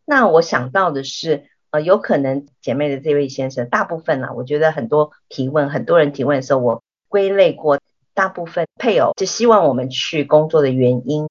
[0.06, 7.80] 那我想到的是，呃，有可能姐妹的这位先生，大部分呢、啊，我觉得很多提问，很多人提问的时候，我归类过，
[8.14, 11.28] 大部分配偶就希望我们去工作的原因，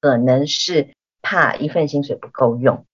[0.00, 0.88] 可能是
[1.22, 2.84] 怕一份薪水不够用，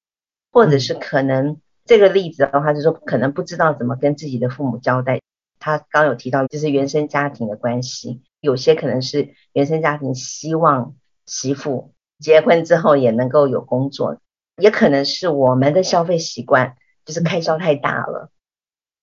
[0.52, 5.22] 或者是可能这个例子的话，就是说可能不知道怎么跟自己的父母交代。
[5.60, 10.96] 他刚有提到，就是原生家庭的关系，有些可能是原生家庭希望
[11.26, 14.18] 媳妇结婚之后也能够有工作，
[14.56, 18.30] 也可能是我们的消费习惯，就是开销太大了，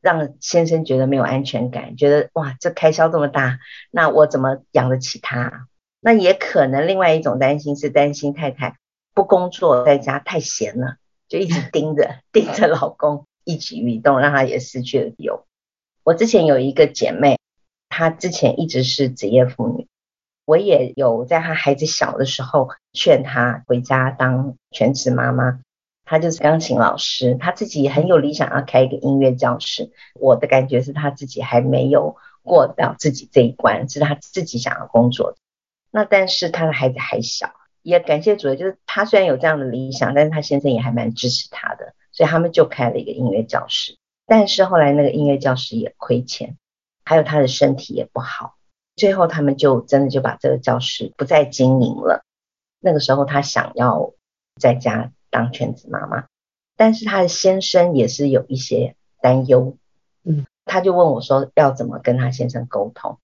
[0.02, 3.60] 让先生觉得没有安全感，觉得哇，这开销这么大，
[3.92, 5.68] 那我怎么养得起他？
[6.00, 8.78] 那也可能另外一种担心是担心太太
[9.14, 15.47] 不工作，在家太闲了，就一直 盯着盯着老公一举一动，让他也失去了理由。
[16.08, 17.38] 我之前有一个姐妹，
[17.90, 19.90] 她之前一直是职业妇女，
[20.46, 25.60] 我也有在她孩子小的时候劝她回家当全职妈妈。
[26.06, 29.92] 她就是钢琴老师，她自己很有理想要开一个音乐教室。
[30.14, 35.38] 我的感觉是她自己还没有过到自己这一关，是她自己想要工作的。
[35.92, 43.98] 那但是她的孩子还小，也感谢主，就是她虽然有这样的理想，但是她先生也还蛮支持她的，所以他们就开了一个音乐教室。
[44.28, 46.58] 但是后来那个音乐教师也亏钱，
[47.04, 48.58] 还有他的身体也不好，
[48.96, 52.24] 最后他们就真的就把这个教室不再经营了。
[52.80, 54.14] 那个时候他想要
[54.60, 56.26] 在家当全职妈妈，
[56.76, 59.78] 但是他的先生也是有一些担忧，
[60.24, 63.18] 嗯，他就问我说要怎么跟他先生沟通。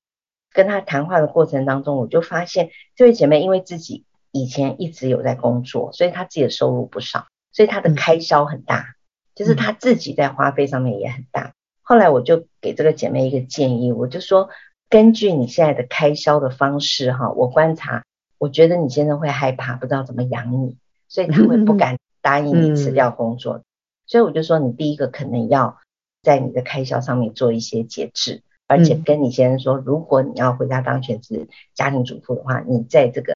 [0.54, 8.93] 跟他谈话的过程当中，我就发现这位姐妹因为自己以前一直有在工作，所以她自己的收入不少，所以她的开销很大。
[9.36, 11.54] 就是他自己在花费上面也很大。
[11.82, 14.50] 后来我就给这个姐妹一个建议，我就说，
[14.90, 18.06] 根据你现在的开销的方式哈，我观察，
[18.38, 23.64] 我觉得你先生会害怕，不知道怎么养你，所以他会不敢答应你辞掉工作。
[24.06, 25.78] 所以我就说，你第一个可能要
[26.22, 33.34] 在你的开销上面做一些节制，而且跟你先生说，如果你要回家当全职家庭主妇的话，你在这个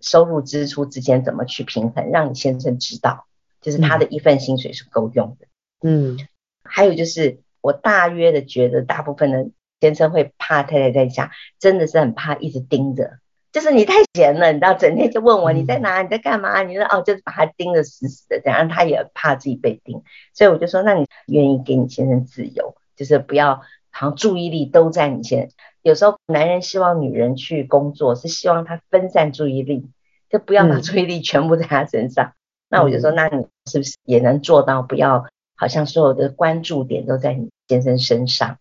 [0.00, 3.27] 收入支出之间怎么去平衡，让你先生知道，
[3.68, 5.46] 就是他的一份薪水是够用的。
[5.82, 6.16] 嗯，
[6.64, 13.18] 还有就是我大约的觉得，大部分的先生会怕太太在家，真的是很怕一直盯着。
[13.52, 16.62] 就是你太闲了，你知道，整天就问我你在哪，你在干嘛？
[16.62, 20.02] 你说哦，就是把他盯得死死的，这样他也怕自己被盯，
[20.32, 25.50] 所以我就说，那你愿意给你先生自由，就是不要好像注意力都在你先生。
[25.82, 29.90] 有时候男人希望女人去工作，是希望他分散注意力，
[30.30, 32.26] 就不要把注意力全部在他身上。
[32.26, 32.37] 嗯、
[32.68, 35.26] 那我就说，那你是不是也能做到，不要
[35.56, 38.58] 好像所有的关注点都在你先生身上？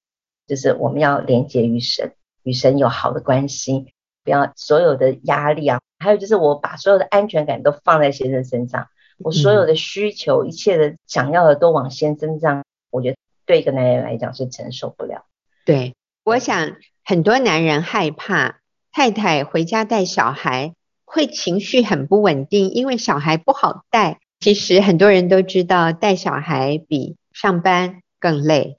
[0.47, 3.93] 就是我们要连接于神，与神有好的关系。
[4.23, 8.89] 不要所有的压力啊，还有就是我把所有的安全感都放在先生身上，
[9.19, 15.23] 我所有的需求、一切的想要的都往先生这样，我觉得对一个男人来讲是承受不了。
[15.63, 18.59] 对，我想很多男人害怕
[18.91, 20.73] 太太回家带小孩
[21.07, 24.19] 会情绪很不稳定，因为小孩不好带。
[24.39, 28.77] 其实很多人都知道带小孩比上班更累，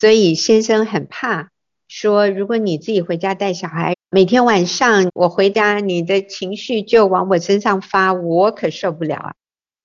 [0.00, 1.50] 所以先生很怕
[1.86, 3.94] 说，如果你自己回家带小孩。
[4.08, 9.34] 每天晚上我回家，你的情绪就往我身上发，我可受不了啊！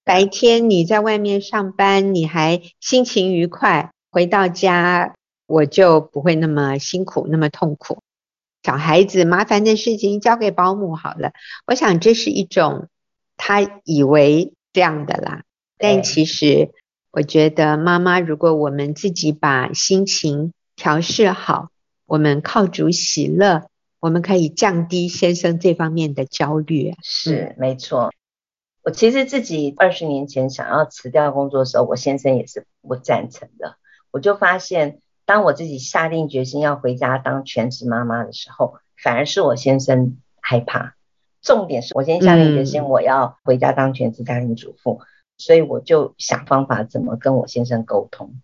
[0.06, 5.16] 白天你在外面上班，你还心情愉快，回到家
[5.48, 7.98] 我就不会那么辛苦，那么痛苦。
[8.64, 11.34] 小孩子麻烦的事情交给保姆好了，
[11.66, 12.88] 我想这是一种
[13.38, 15.44] 他以为这样的啦，
[15.78, 16.72] 但其实
[17.12, 21.70] 我觉得妈妈，如果我们自己把心情调试好，
[22.06, 23.64] 我们靠主喜乐。
[24.00, 26.96] 我们可以降低先生这方面的焦虑。
[27.04, 28.12] 是，没错。
[28.82, 33.76] 我其实自己二十年前想要辞掉工作的时候，我先生也是不赞成的。
[34.10, 40.98] 我就发现，当我自己下定决心要回家当全职妈妈的时候，反而是我先生害怕。
[41.42, 48.42] 重点是我先下定决心我要回家当全职家庭主妇，嗯，所以我就想方法怎么跟我先生沟通。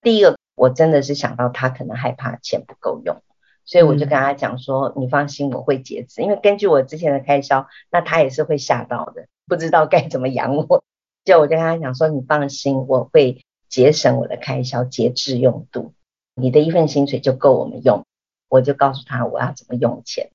[0.00, 3.20] 第一个，我真的是想到他可能害怕钱不够用。
[3.64, 10.84] 所以我就跟他讲说，你放心，我会节制，因为根据我之前的开销，那他也是会吓到的，不知道该怎么养我。
[11.24, 15.94] 就我就跟他讲说，你放心，我会节省我的开销，节制用度，
[16.40, 18.04] 你的一份薪水就够我们用。
[18.48, 20.30] 我就告诉他我要怎么用钱，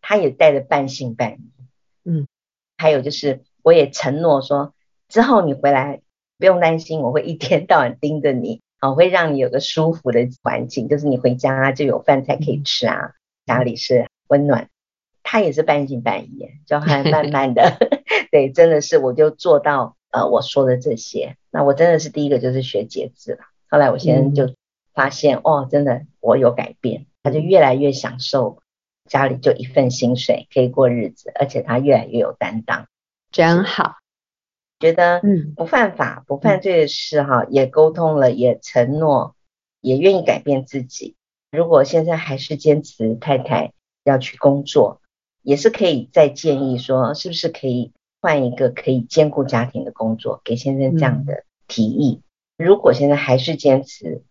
[0.00, 1.52] 他也带着半信半疑。
[2.04, 2.26] 嗯，
[2.76, 4.74] 还有就是我也承诺说，
[5.08, 6.00] 之后你回来
[6.36, 8.60] 不用担心，我会一天到晚盯着你。
[8.80, 13.12] 我， 会让你有个舒服的环境，就是你回家就有饭菜可以吃啊，
[13.46, 14.68] 家里是温暖。
[15.22, 17.78] 他也是半信半疑，就还慢慢的
[18.30, 21.36] 对，真的是我就做到呃我说的这些。
[21.50, 23.38] 那我真的是第一个就是学节制了。
[23.70, 24.52] 后来我先生就
[24.94, 28.58] 发现，哦，真的我有改变，他就越来越享受
[29.08, 32.86] 家里就一份薪水可以过日子，而且他越来越有担当，
[33.30, 33.96] 真好。
[34.80, 39.34] 觉得嗯，不犯法不犯罪的事哈，也沟通了，也承诺，
[39.80, 41.16] 也愿意改变自己。
[41.50, 45.00] 如果现在还是坚持太太要去工作，
[45.42, 52.20] 也是可以再建议说，是不是可以换一个可以兼顾家庭的工作，给先生这样的提议。
[52.58, 54.22] 如果现在还是坚持，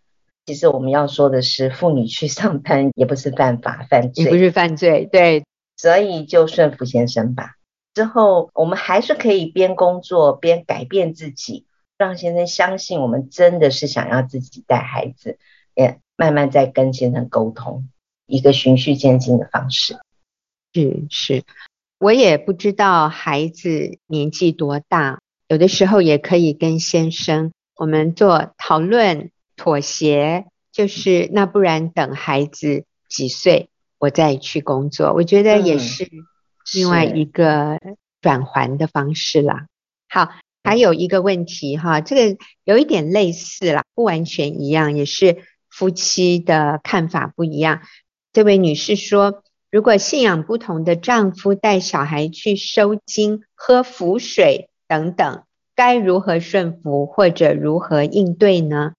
[0.45, 5.45] 其实我们要说的是，妇女去上班也不是犯法犯罪，也不是犯罪，对，
[5.77, 7.53] 所以就顺服先生吧。
[7.93, 11.65] 之后，我们还是可以边工作边改变自己，
[11.97, 15.37] 让先生相信我们真的是想要自己带孩子，
[15.75, 17.87] 也慢慢在跟先生沟通，
[18.25, 19.97] 一个循序渐进的方式。
[20.73, 21.43] 是是，
[21.99, 36.03] 我也不知道孩子年纪多大，有的时候也可以跟先生我们做讨论妥协，就是那不然等孩子几岁我再去工作，我觉得也是。
[36.03, 36.27] 嗯
[36.73, 37.77] 另外一个
[38.21, 39.65] 转圜的方式啦。
[40.07, 40.29] 好，
[40.63, 47.81] 还有一个问题哈，这个有一点类似啦，不完全一样，也是夫妻的看法不一样。
[48.31, 55.43] 这位女士说，如果信仰不同的丈夫带小孩去收惊、喝符水等等，
[55.75, 58.93] 该如何顺服或者如何应对呢？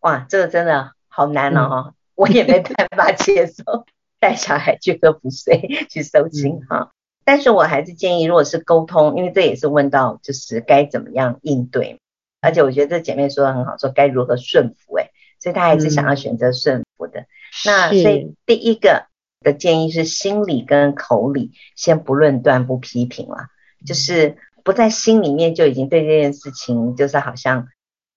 [0.00, 3.86] 哇，这个真的好难哦，嗯、我也没办法接受。
[4.20, 6.90] 带小孩去喝补水，去收惊哈，
[7.24, 12.00] 但是我还是建议，如果是沟通，因为这也是问到就是该怎么样应对。
[12.40, 17.20] 而且我觉得这姐妹说的很好，说该如何顺服，哎，所以她还是想要选择顺服的。
[17.20, 17.26] 嗯、
[17.64, 19.06] 那所以第一个
[19.40, 23.46] 的建议是心理跟口里先不论断不批评了，
[23.86, 27.68] 就是不在心里面就已经对这件事情就是好像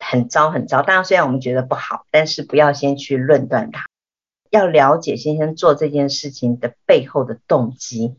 [0.02, 0.82] 很糟很糟。
[0.82, 3.86] 当然虽然我们觉得不好，但是不要先去论断它，
[4.50, 8.18] 要了解先生做这件事情的背后的动机。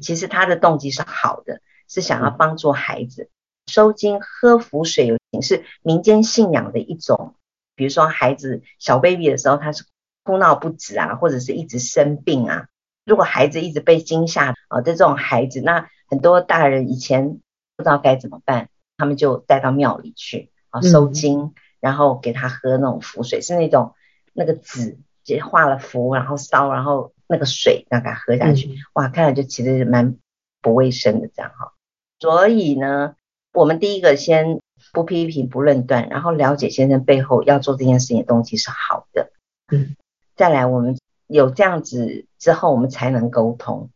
[0.00, 3.28] 其实他的动机是好的，是想要帮助孩子。
[3.66, 7.34] 收惊喝符水有是民间信仰的一种，
[7.74, 9.84] 比如说孩子小 baby 的时候，他是
[10.22, 12.66] 哭闹不止啊，或者是一直生病啊。
[13.04, 17.40] 如果孩子一直被惊吓啊，这种孩子，那很多大人以前
[17.76, 23.94] 不知道该怎么办，他们就带到庙里去啊收精，然后给他喝那种符水，是那种
[24.32, 30.16] 那个纸就画了符，然后烧，然后那个水让他喝下去，哇，看来就其实蛮
[30.60, 31.72] 不卫生的这样哈。
[32.18, 33.14] 所以呢。
[33.56, 34.58] 我们第一个先
[34.92, 39.30] 不批评不论断，然后了解先生背后要做这件事情的动机是好的。
[39.68, 39.94] 嗯，
[40.34, 40.98] 再来我们
[41.28, 43.90] 有这样子之后，我们才能沟通。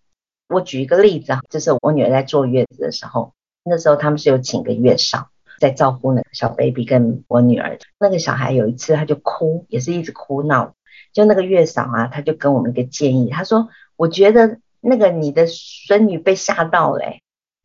[0.48, 3.32] 我举一个例子啊，就是我女儿在坐月子的时候，
[3.64, 5.28] 那时候他们是有请个月嫂
[5.58, 7.78] 在照顾那个小 baby 跟我女儿。
[7.98, 10.74] 那个小孩有一次他就哭，也是一直哭闹，
[11.12, 17.04] 就那个月嫂啊，他就跟我们一个建议，他说：“我觉得那个你的孙女被吓到了，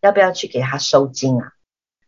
[0.01, 1.51] 要不要去给她收惊啊？”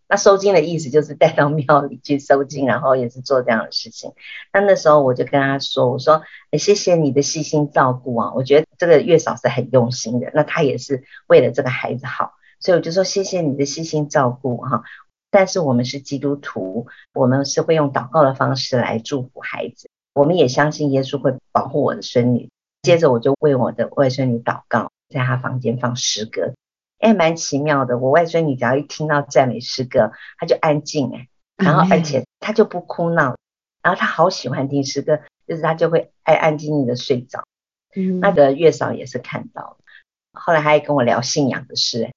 [0.07, 4.11] 那收惊的意思就是带到庙里去收惊，然后也是做这样的事情。
[4.53, 6.21] 那那时候我就跟他说：“我说，
[6.51, 10.29] 欸，谢谢你的细心照顾啊，我觉得这个月嫂是很用心的。
[10.36, 14.83] 那他也是为了这个孩子好，所以我就说谢谢你的细心照顾哈。
[15.38, 22.49] 但是我们是基督徒，我们是会用祷告的方式来祝福孩子，我们也相信耶稣会保护我的孙女。
[22.83, 26.53] 接着我就为我的外孙女祷告，在她房间放诗歌。”
[26.99, 27.97] 哎，蛮奇妙的。
[27.97, 31.27] 我外孙女只要一听到赞美诗歌，她就安静哎，
[31.57, 33.36] 然后而且她就不哭闹，
[33.83, 37.43] 然后她好喜欢听诗歌，就是她就会安安静静的睡着。
[37.93, 39.75] 嗯，那个月嫂也是看到，
[40.31, 42.13] 后来她也跟我聊信仰的事，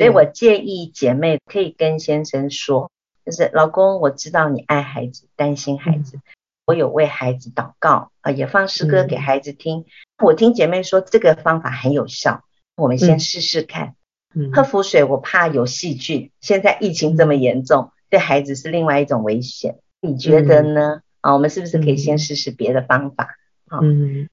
[0.00, 2.90] 所以我建议姐妹可以跟先生说，
[3.26, 6.22] 就是老公，我知道你爱孩子，担心孩子，嗯、
[6.64, 9.80] 我有为孩子祷告啊，也放诗歌给孩子听。
[9.80, 12.44] 嗯、我听姐妹说这个方法很有效，
[12.76, 13.88] 我们先试试看。
[13.88, 16.30] 嗯喝符水，我怕有细菌。
[16.40, 19.80] 现在疫情这么严重，对孩子是另外一种危险。
[20.00, 21.02] 你觉得呢？
[21.20, 23.36] 啊，我们是不是可以先试试别的方法？
[23.66, 24.28] 好，嗯，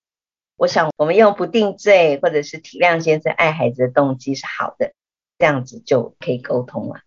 [0.55, 4.93] 我想我们用不定罪或者是体谅先生爱孩子的动机是好的，
[5.37, 7.01] 这样子就可以沟通了。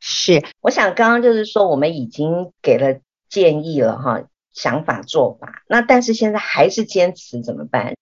[0.00, 5.62] 是，我想刚刚就是说我们已经给了建议了哈，想法做法。
[5.66, 7.94] 那但是现在还是坚持怎么办？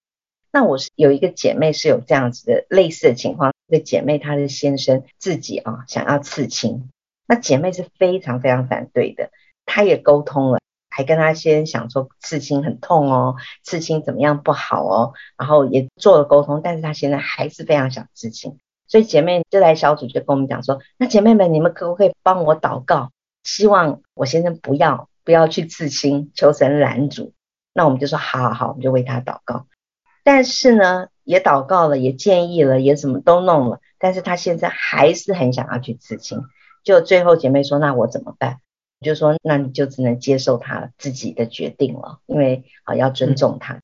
[0.50, 3.52] 那我是有一个姐妹是有这样子的类似的情况。
[3.68, 6.90] 这姐妹她的先生自己啊想要刺青，
[7.26, 9.30] 那姐妹是非常非常反对的。
[9.64, 10.58] 她也沟通了，
[10.90, 18.58] 还跟她先生讲说刺青很痛哦，刺青怎么样不好哦，然后也做了沟通，但是她现在还是非常想刺青。
[18.92, 23.10] 所以姐妹就来小组就跟我们讲说，那姐妹们你们可不可以帮我祷告，
[23.42, 27.32] 希望我先生不要不要去刺青，求神拦阻。
[27.72, 29.64] 那我们就说好好好，我们就为他祷告。
[30.22, 36.44] 但是呢，也祷告了，也建议了，也什么都弄了，但是他现在还是很想要去刺青。
[36.84, 38.58] 就最后姐妹说，那我怎么办？
[39.00, 43.72] 我就说，那你就只能接受他自己的决定了，因为啊要尊重他。
[43.76, 43.82] 嗯、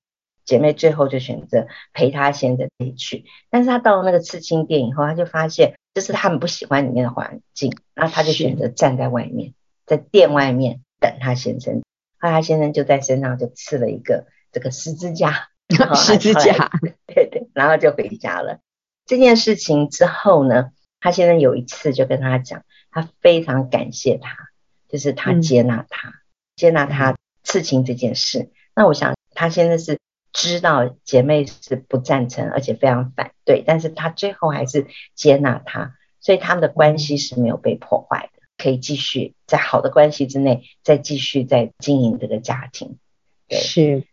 [0.48, 9.52] 姐妹最后就选择陪她先生去，但是她到了那个刺青店以后，她就发现这是他们不喜欢里面的环境，然后她就选择站在外面，
[9.84, 11.82] 在店外面等她先生。
[12.18, 15.48] 后来她先生就在身上就刺了一个这个十字架。
[15.94, 16.70] 十字架，
[17.06, 18.60] 对对，然后就回家了。
[19.04, 24.34] 这件事情之后呢，她先生有一次就跟她讲，他非常感谢他，
[24.88, 26.14] 就是他接纳他，嗯、
[26.56, 28.50] 接纳他刺青这件事。
[28.74, 29.98] 那我想他现在是
[30.38, 42.98] 知道姐妹是不赞成，而且非常反对，但是他最后还是接纳他，所以他们的关系是没有被破坏的，可以继续在好的关系之内再继续再经营这个家庭。
[43.48, 44.04] 对是。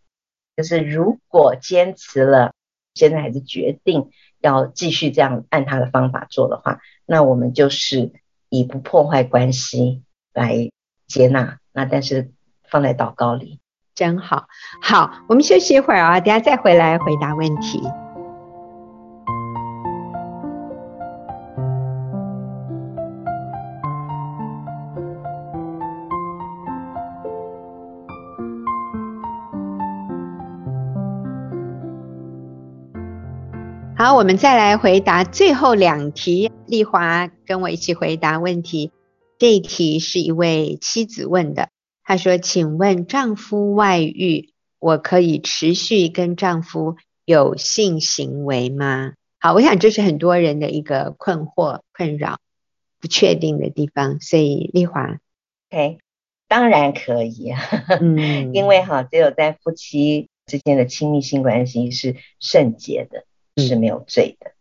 [0.56, 2.54] 就是如果坚持了，
[2.94, 4.10] 现在还是决定
[4.40, 8.10] 要继续这样按他的方法做的话，那我们就是
[8.48, 10.02] 以不破坏关系
[10.32, 10.70] 来
[11.06, 11.58] 接纳。
[11.72, 12.32] 那但是
[12.64, 13.60] 放在祷告里，
[13.96, 14.44] 真好。
[14.80, 17.82] 好，我们休息一会儿啊，等下再回来回答问题。
[33.98, 36.52] 好，我们再来回答最后两题。
[36.66, 38.92] 丽华跟我一起回答问题。
[39.38, 41.70] 这一题是一位妻子问的，
[42.06, 52.38] 她说：“请问丈夫外遇，我可以持续跟丈夫有性行为吗？”好，我想这是很多人的一个困惑、困扰、
[53.00, 54.20] 不确定的地方。
[54.20, 55.18] 所以丽华
[55.70, 55.98] ，OK，
[56.46, 57.60] 当然可以啊，
[58.00, 63.24] 嗯， 因为哈，只有在夫妻之间的亲密性关系是圣洁的，
[63.60, 64.52] 是没有罪的。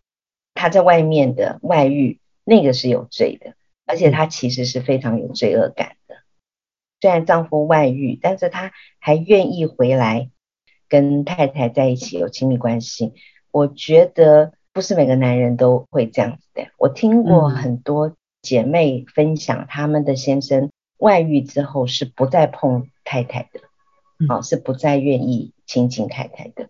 [0.55, 3.53] 他在外面的外遇，那个是有罪的。
[3.85, 6.15] 而且他其实是非常有罪恶感的，
[7.05, 10.31] 虽然丈夫外遇，但是他还愿意回来
[10.89, 13.13] 跟太太在一起有亲密关系。
[13.51, 16.65] 我觉得不是每个男人都会这样子的。
[16.79, 23.59] 我听过很多姐妹分享，他们的先生外遇之后是不再碰太太的，
[24.27, 26.69] 好，是不再愿意亲近太太的。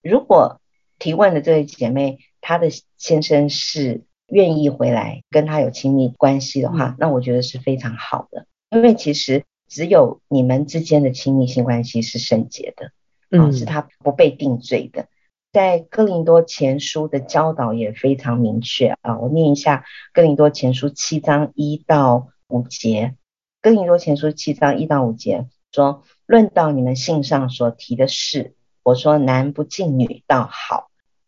[0.00, 0.60] 如果
[1.00, 4.04] 提问的这位姐妹，她的先生是。
[4.28, 12.92] 愿意回来跟她有亲密关系的话，那我觉得是非常好的，因为其实只有你们之间的亲密性关系是圣洁的，
[13.38, 15.08] 啊，是他不被定罪的。
[15.52, 23.14] 在哥林多前书的教导也非常明确啊，我念一下哥林多前书七章一到五节。
[23.62, 30.85] 哥林多前书七章一到五节说：论到你们信上所提的事，我说男不敬女倒好。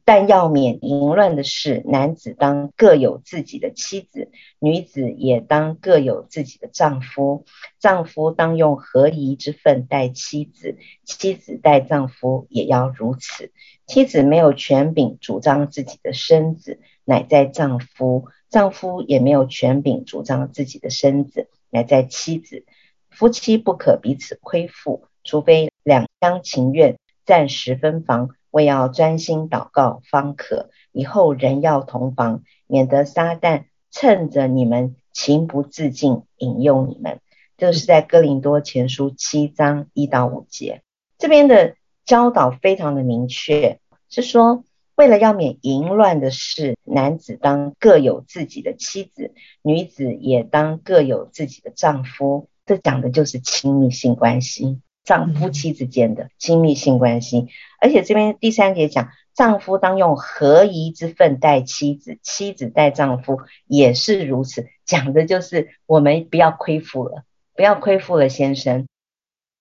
[0.09, 7.45] 但要免淫乱的事，男子当各有自己的妻子，女子也当各有自己的丈夫。
[7.79, 13.53] 丈夫当用合宜之分待妻子，妻子待丈夫也要如此。
[13.87, 22.65] 妻子没有权柄主张自己的身子，乃在丈夫；丈夫也没有权柄主张自己的身子，乃在妻子。
[23.11, 26.97] 夫妻不可彼此亏负，除非两厢情愿，
[27.27, 28.31] 暂时分房。
[28.51, 37.21] 我要专心祷告方可，以后仍要同房，免得撒旦趁着你们情不自禁引诱你们。
[37.57, 40.83] 这是在哥林多前书七章一到五节，
[41.19, 41.75] 这边的
[42.05, 52.49] 教导非常的明确，是说为了要免淫乱的事，男子当各有自己的妻子，女子也当各有自己的丈夫。
[52.65, 54.81] 这讲的就是亲密性关系。
[55.09, 57.49] 丈夫妻之间的亲密性关系，
[57.81, 67.25] 而且这边第三节讲，丈夫当用合宜之分待妻子，妻子待丈夫也是如此，讲的就是我们不要亏负了，
[67.57, 68.87] 不要亏负了先生，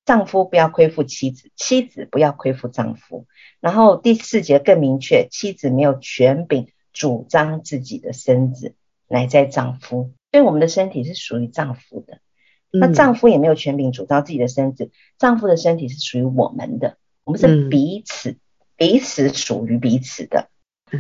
[0.03, 3.25] 丈夫不要亏负妻子，妻子不要亏负丈夫。
[3.61, 8.75] 然后第四节更明确，妻子没有权柄主张自己的身子，
[9.07, 12.19] 乃在丈夫，所以我们的身体是属于丈夫的。
[12.71, 18.39] 那丈夫也没有权柄主张自己的身子，嗯、丈夫的身体是属于我们的，我们是彼此、嗯、
[18.75, 20.49] 彼此属于彼此的，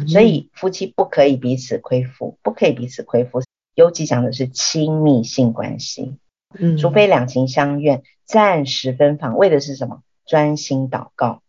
[0.07, 3.41] 所以夫妻不可以彼此亏负，不可以彼此亏负。
[3.75, 6.17] 尤其讲的是亲密性关系，
[6.57, 10.01] 嗯，除非两情相愿，暂时分房，为的是什么？
[10.25, 11.41] 专心祷告，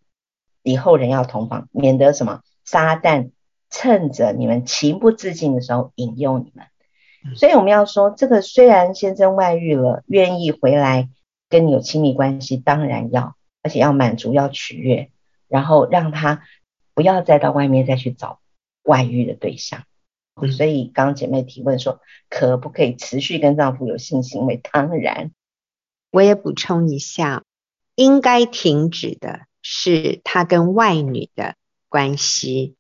[0.63, 2.43] 以后人要同房，免得什么？
[2.65, 3.31] 撒旦
[3.71, 6.67] 趁着你们情不自禁的时候引诱你们。
[7.35, 11.09] 所以我们要说，这个虽然先生外遇了，愿意回来
[11.49, 15.11] 跟你有亲密关系，当然要，而且要满足，要取悦，
[15.49, 16.43] 然后让他
[16.95, 18.41] 不要再到外面再去找
[18.83, 19.85] 外遇的对象。
[20.57, 22.01] 所以刚姐妹提问说，
[22.31, 24.57] 可不可以持续跟丈夫有性行为？
[24.57, 25.33] 当然，
[26.13, 27.43] 我也补充一下，
[27.97, 31.57] 应该停止的是他跟外女的
[31.89, 32.77] 关系。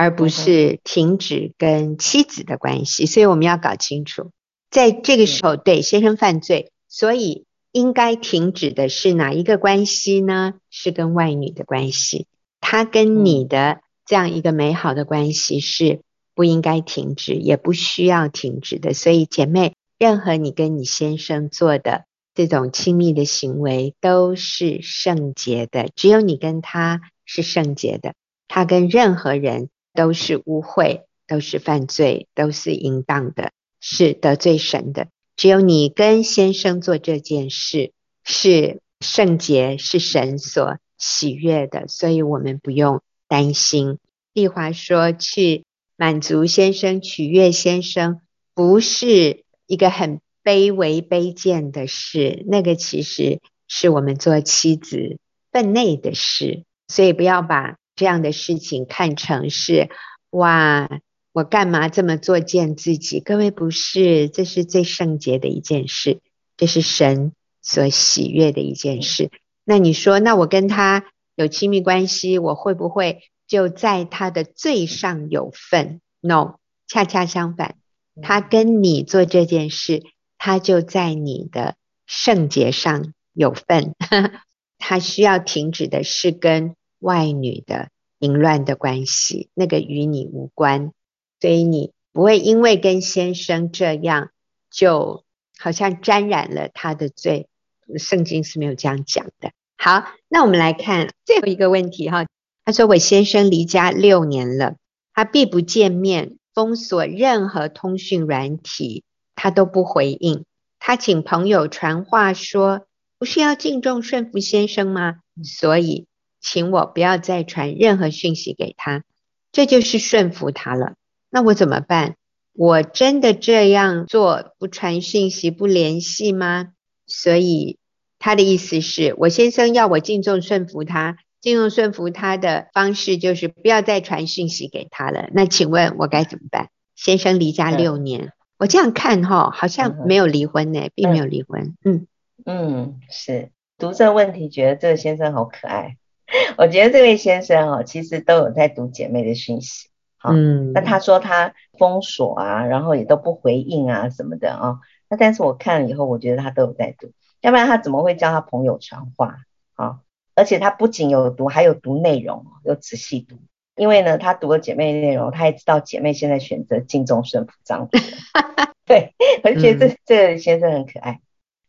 [0.00, 4.30] 而不是停止跟妻子的关系，所以我们要搞清楚，
[4.70, 10.54] 在这个时候，对先生犯罪，所以应该停止的是哪一个关系呢？
[10.70, 12.26] 是跟外女的关系，
[12.62, 16.00] 他跟你的这样一个美好的关系是
[16.34, 18.94] 不应该停止，也不需要停止的。
[18.94, 28.14] 所以姐妹，任何你跟你先生做的这种亲密的行为都是圣洁的，只有你跟他是圣洁的，
[28.48, 29.68] 他跟任何人。
[29.92, 35.08] 都是污秽，都是犯罪，都是淫荡的，是得罪神的。
[35.36, 37.92] 只有你跟先生做这件事
[38.24, 43.98] 是圣洁，是神所喜悦的，所以我们不用担心。
[44.32, 45.64] 丽华说，去
[45.96, 48.20] 满足先生、取悦先生，
[48.54, 55.18] 不是一个很卑微卑贱的事，那个其实是我们做妻子
[55.50, 57.79] 分内的事，所以不要把。
[58.00, 59.90] 这样的事情看成是
[60.30, 60.88] 哇，
[61.34, 63.20] 我干嘛这么作践自己？
[63.20, 66.20] 各位不是，这是最圣洁的一件事，
[66.56, 69.30] 这是神所喜悦的一件事。
[69.66, 76.54] 那你说，那我跟他有亲密关系，我会不会就在他的罪上有份？No，
[76.88, 77.74] 恰恰相反，
[78.22, 80.04] 他跟你做这件事，
[80.38, 81.74] 他就在你的
[82.06, 83.94] 圣洁上有份。
[84.82, 87.88] 他需要停止的是跟外女的
[88.20, 90.92] 淫乱的关系，那个与你无关，
[91.40, 94.30] 所以你不会因为跟先生这样，
[94.70, 95.24] 就
[95.58, 97.48] 好像沾染了他的罪。
[97.96, 99.50] 圣经是没有这样讲的。
[99.76, 102.26] 好，那我们来看最后一个问题哈。
[102.64, 104.76] 他说：“我先生离家六年了，
[105.12, 109.02] 他必不见面，封锁任何通讯软体，
[109.34, 110.44] 他都不回应。
[110.78, 112.86] 他请朋友传话说，
[113.18, 115.16] 不是要敬重顺服先生吗？
[115.42, 116.06] 所以
[116.40, 119.04] 请我不要再传任何讯息给他，
[119.52, 120.94] 这就是顺服他了。
[121.30, 122.16] 那我怎么办？
[122.52, 126.72] 我真的这样做，不传讯息，不联系吗？
[127.06, 127.78] 所以
[128.18, 135.30] 他的意思是我先生要我敬重顺服他。”敬重顺服他的方式就是不要再传讯息给他了。
[135.32, 136.68] 那请问我该怎么办？
[136.94, 141.74] 先生离家六年，嗯、我这样看哈，好像没有离婚呢，嗯、并没有离婚。
[141.82, 142.06] 嗯
[142.44, 145.96] 嗯，是读这个问题，觉得这个先生好可爱。
[146.58, 149.88] 我觉得这位先生哦，其实都有在读姐妹的讯息。
[150.22, 154.78] 嗯，那他说他封锁啊，然后也都不回应啊什么的啊、哦。
[155.08, 159.36] 那但是我看了以后，我觉得他都有在读，要不然他怎么会叫他朋友传话
[159.74, 160.00] 啊？
[160.34, 163.36] 而且他不仅有读，还有读内容，有仔细读。
[163.76, 167.92] 因为呢，他读了姐妹的内容，他也知道姐妹现在选择敬重顺服丈夫。
[168.84, 171.20] 对，我就觉得这、嗯、这个先生很可爱。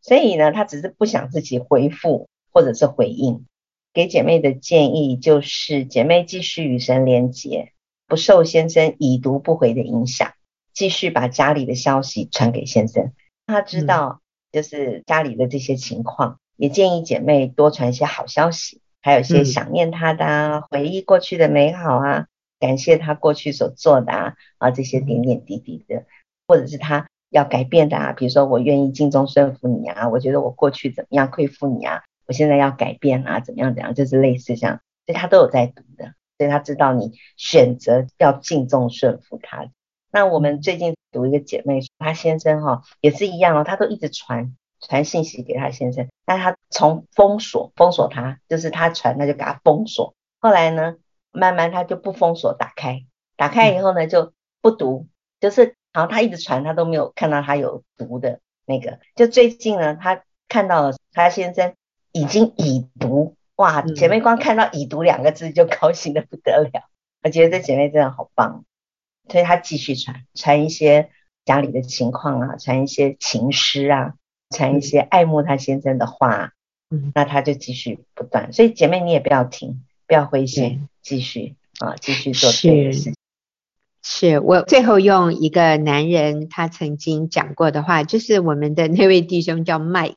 [0.01, 3.45] 所以呢，他只是不想自己回复或者是回应。
[3.93, 7.73] 给姐妹的建议就是，姐妹继续与神连结，
[8.07, 10.33] 不受先生已读不回的影响，
[10.73, 13.11] 继续把家里的消息传给先生，
[13.47, 14.21] 他知道
[14.51, 16.39] 就是家里的这些情况。
[16.57, 22.27] 也建议姐妹多传一些好消息，还有一些想念他的啊，嗯、回忆过去的美好啊，
[22.59, 26.05] 感谢他过去所做的啊，啊这些点点滴滴的，
[26.47, 39.67] 或者是他要改变的啊，比如说我愿意尽忠顺服你啊，我觉得我过去怎么样亏负你啊，我现在要改变啊，怎么样怎样，就是类似这样，所以他都有在读的，所以他知道你选择要敬重顺服他。
[40.11, 44.55] 那我们最近读一个姐妹，她先生哈、哦、也是一样哦，他都一直传。
[44.79, 50.15] 传信息给他先生，但他从封锁封锁他，就是他传他就给他封锁。
[50.39, 50.95] 后来呢，
[51.31, 53.05] 慢慢他就不封锁，打开，
[53.35, 55.07] 打开以后呢就不读，
[55.41, 58.99] 就是好像他一直传，他都没有看到他有读的那个。
[59.15, 61.75] 就最近呢，他看到了他先生
[62.11, 63.81] 已经已读，哇！
[63.81, 66.89] 姐妹光看到已读两个字就高兴的不得了，
[67.23, 68.65] 我觉得这姐妹真的好棒，
[69.29, 71.09] 所以她继续传，传一些
[71.45, 74.13] 家里的情况啊，传一些情诗啊。
[74.53, 76.51] 传一些爱慕她先生的话，
[76.89, 78.51] 嗯，那她就继续不断。
[78.51, 83.15] 所以姐妹你也不要停，不要灰心，继续啊，继续做对的事情。
[84.01, 90.15] 是，是我最后用一个男人他曾经讲过的话，就是我们的那位弟兄叫 Mike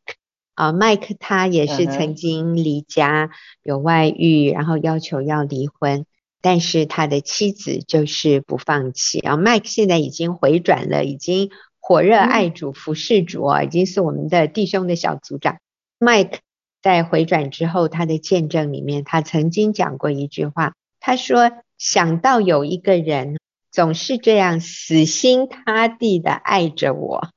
[0.55, 3.31] 啊，Mike 他也是曾经离家
[3.63, 6.07] 有外遇，然后要求要离婚，
[6.41, 9.21] 但是他的妻子就是不放弃。
[9.23, 11.51] 然后 Mike 现在已经回转了，已经。
[11.87, 15.59] 火热爱主、服侍主啊，已经是我们的弟兄的小组长。
[16.01, 16.39] Mike
[16.81, 23.37] 在回转之后，他的见证里面，他曾经讲过一句话，他说：“想到有一个人
[23.71, 27.29] 总是这样死心塌地的爱着我，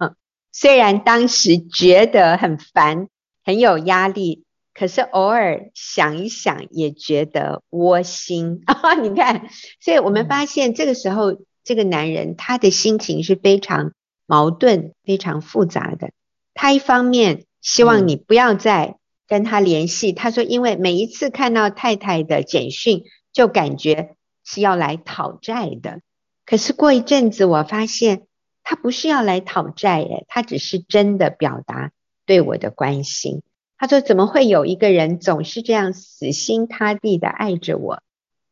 [0.59, 3.09] 虽然当时觉得很烦、
[3.45, 4.43] 很有压力，
[4.73, 8.95] 可是偶尔想一想也觉得窝心啊。
[9.03, 9.49] ”你看，
[9.79, 13.91] 所以我们发现这个时候，这个男人他的心情是非常。
[14.29, 16.11] 矛盾非常复杂的，
[16.53, 26.01] 他一方面希望你不要再跟他联系，嗯、他说，因为每一次看到太太的简讯，就感觉是要来讨债的。
[26.45, 28.23] 可是过一阵子，我发现
[28.69, 31.93] 他不是要来讨债，耶，他只是真的表达
[32.25, 33.41] 对我的关心。
[33.77, 38.03] 他说，怎么会有一个人总是这样死心塌地的爱着我，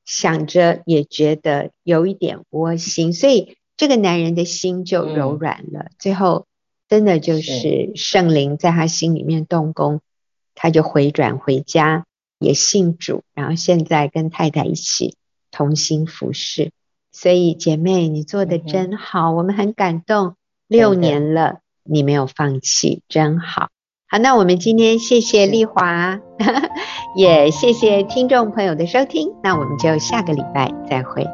[0.05, 3.57] 想着也觉得有一点窝心，所以。
[3.77, 6.47] 这个男人的心就柔软了，嗯、最后
[6.87, 9.99] 真的就是圣灵在他心里面动工，
[10.53, 12.05] 他就回转回家，
[12.39, 15.17] 也信主，然后现在跟太太一起
[15.51, 16.71] 同心服侍。
[17.15, 20.35] 所以姐妹，你做的真好，嗯、我们很感动。
[20.67, 23.69] 六年了，你没有放弃，真好。
[24.05, 26.21] 好，那我们今天谢谢丽华，是
[27.15, 31.25] 也谢谢听众朋友的收听，那我们就下个礼拜再会。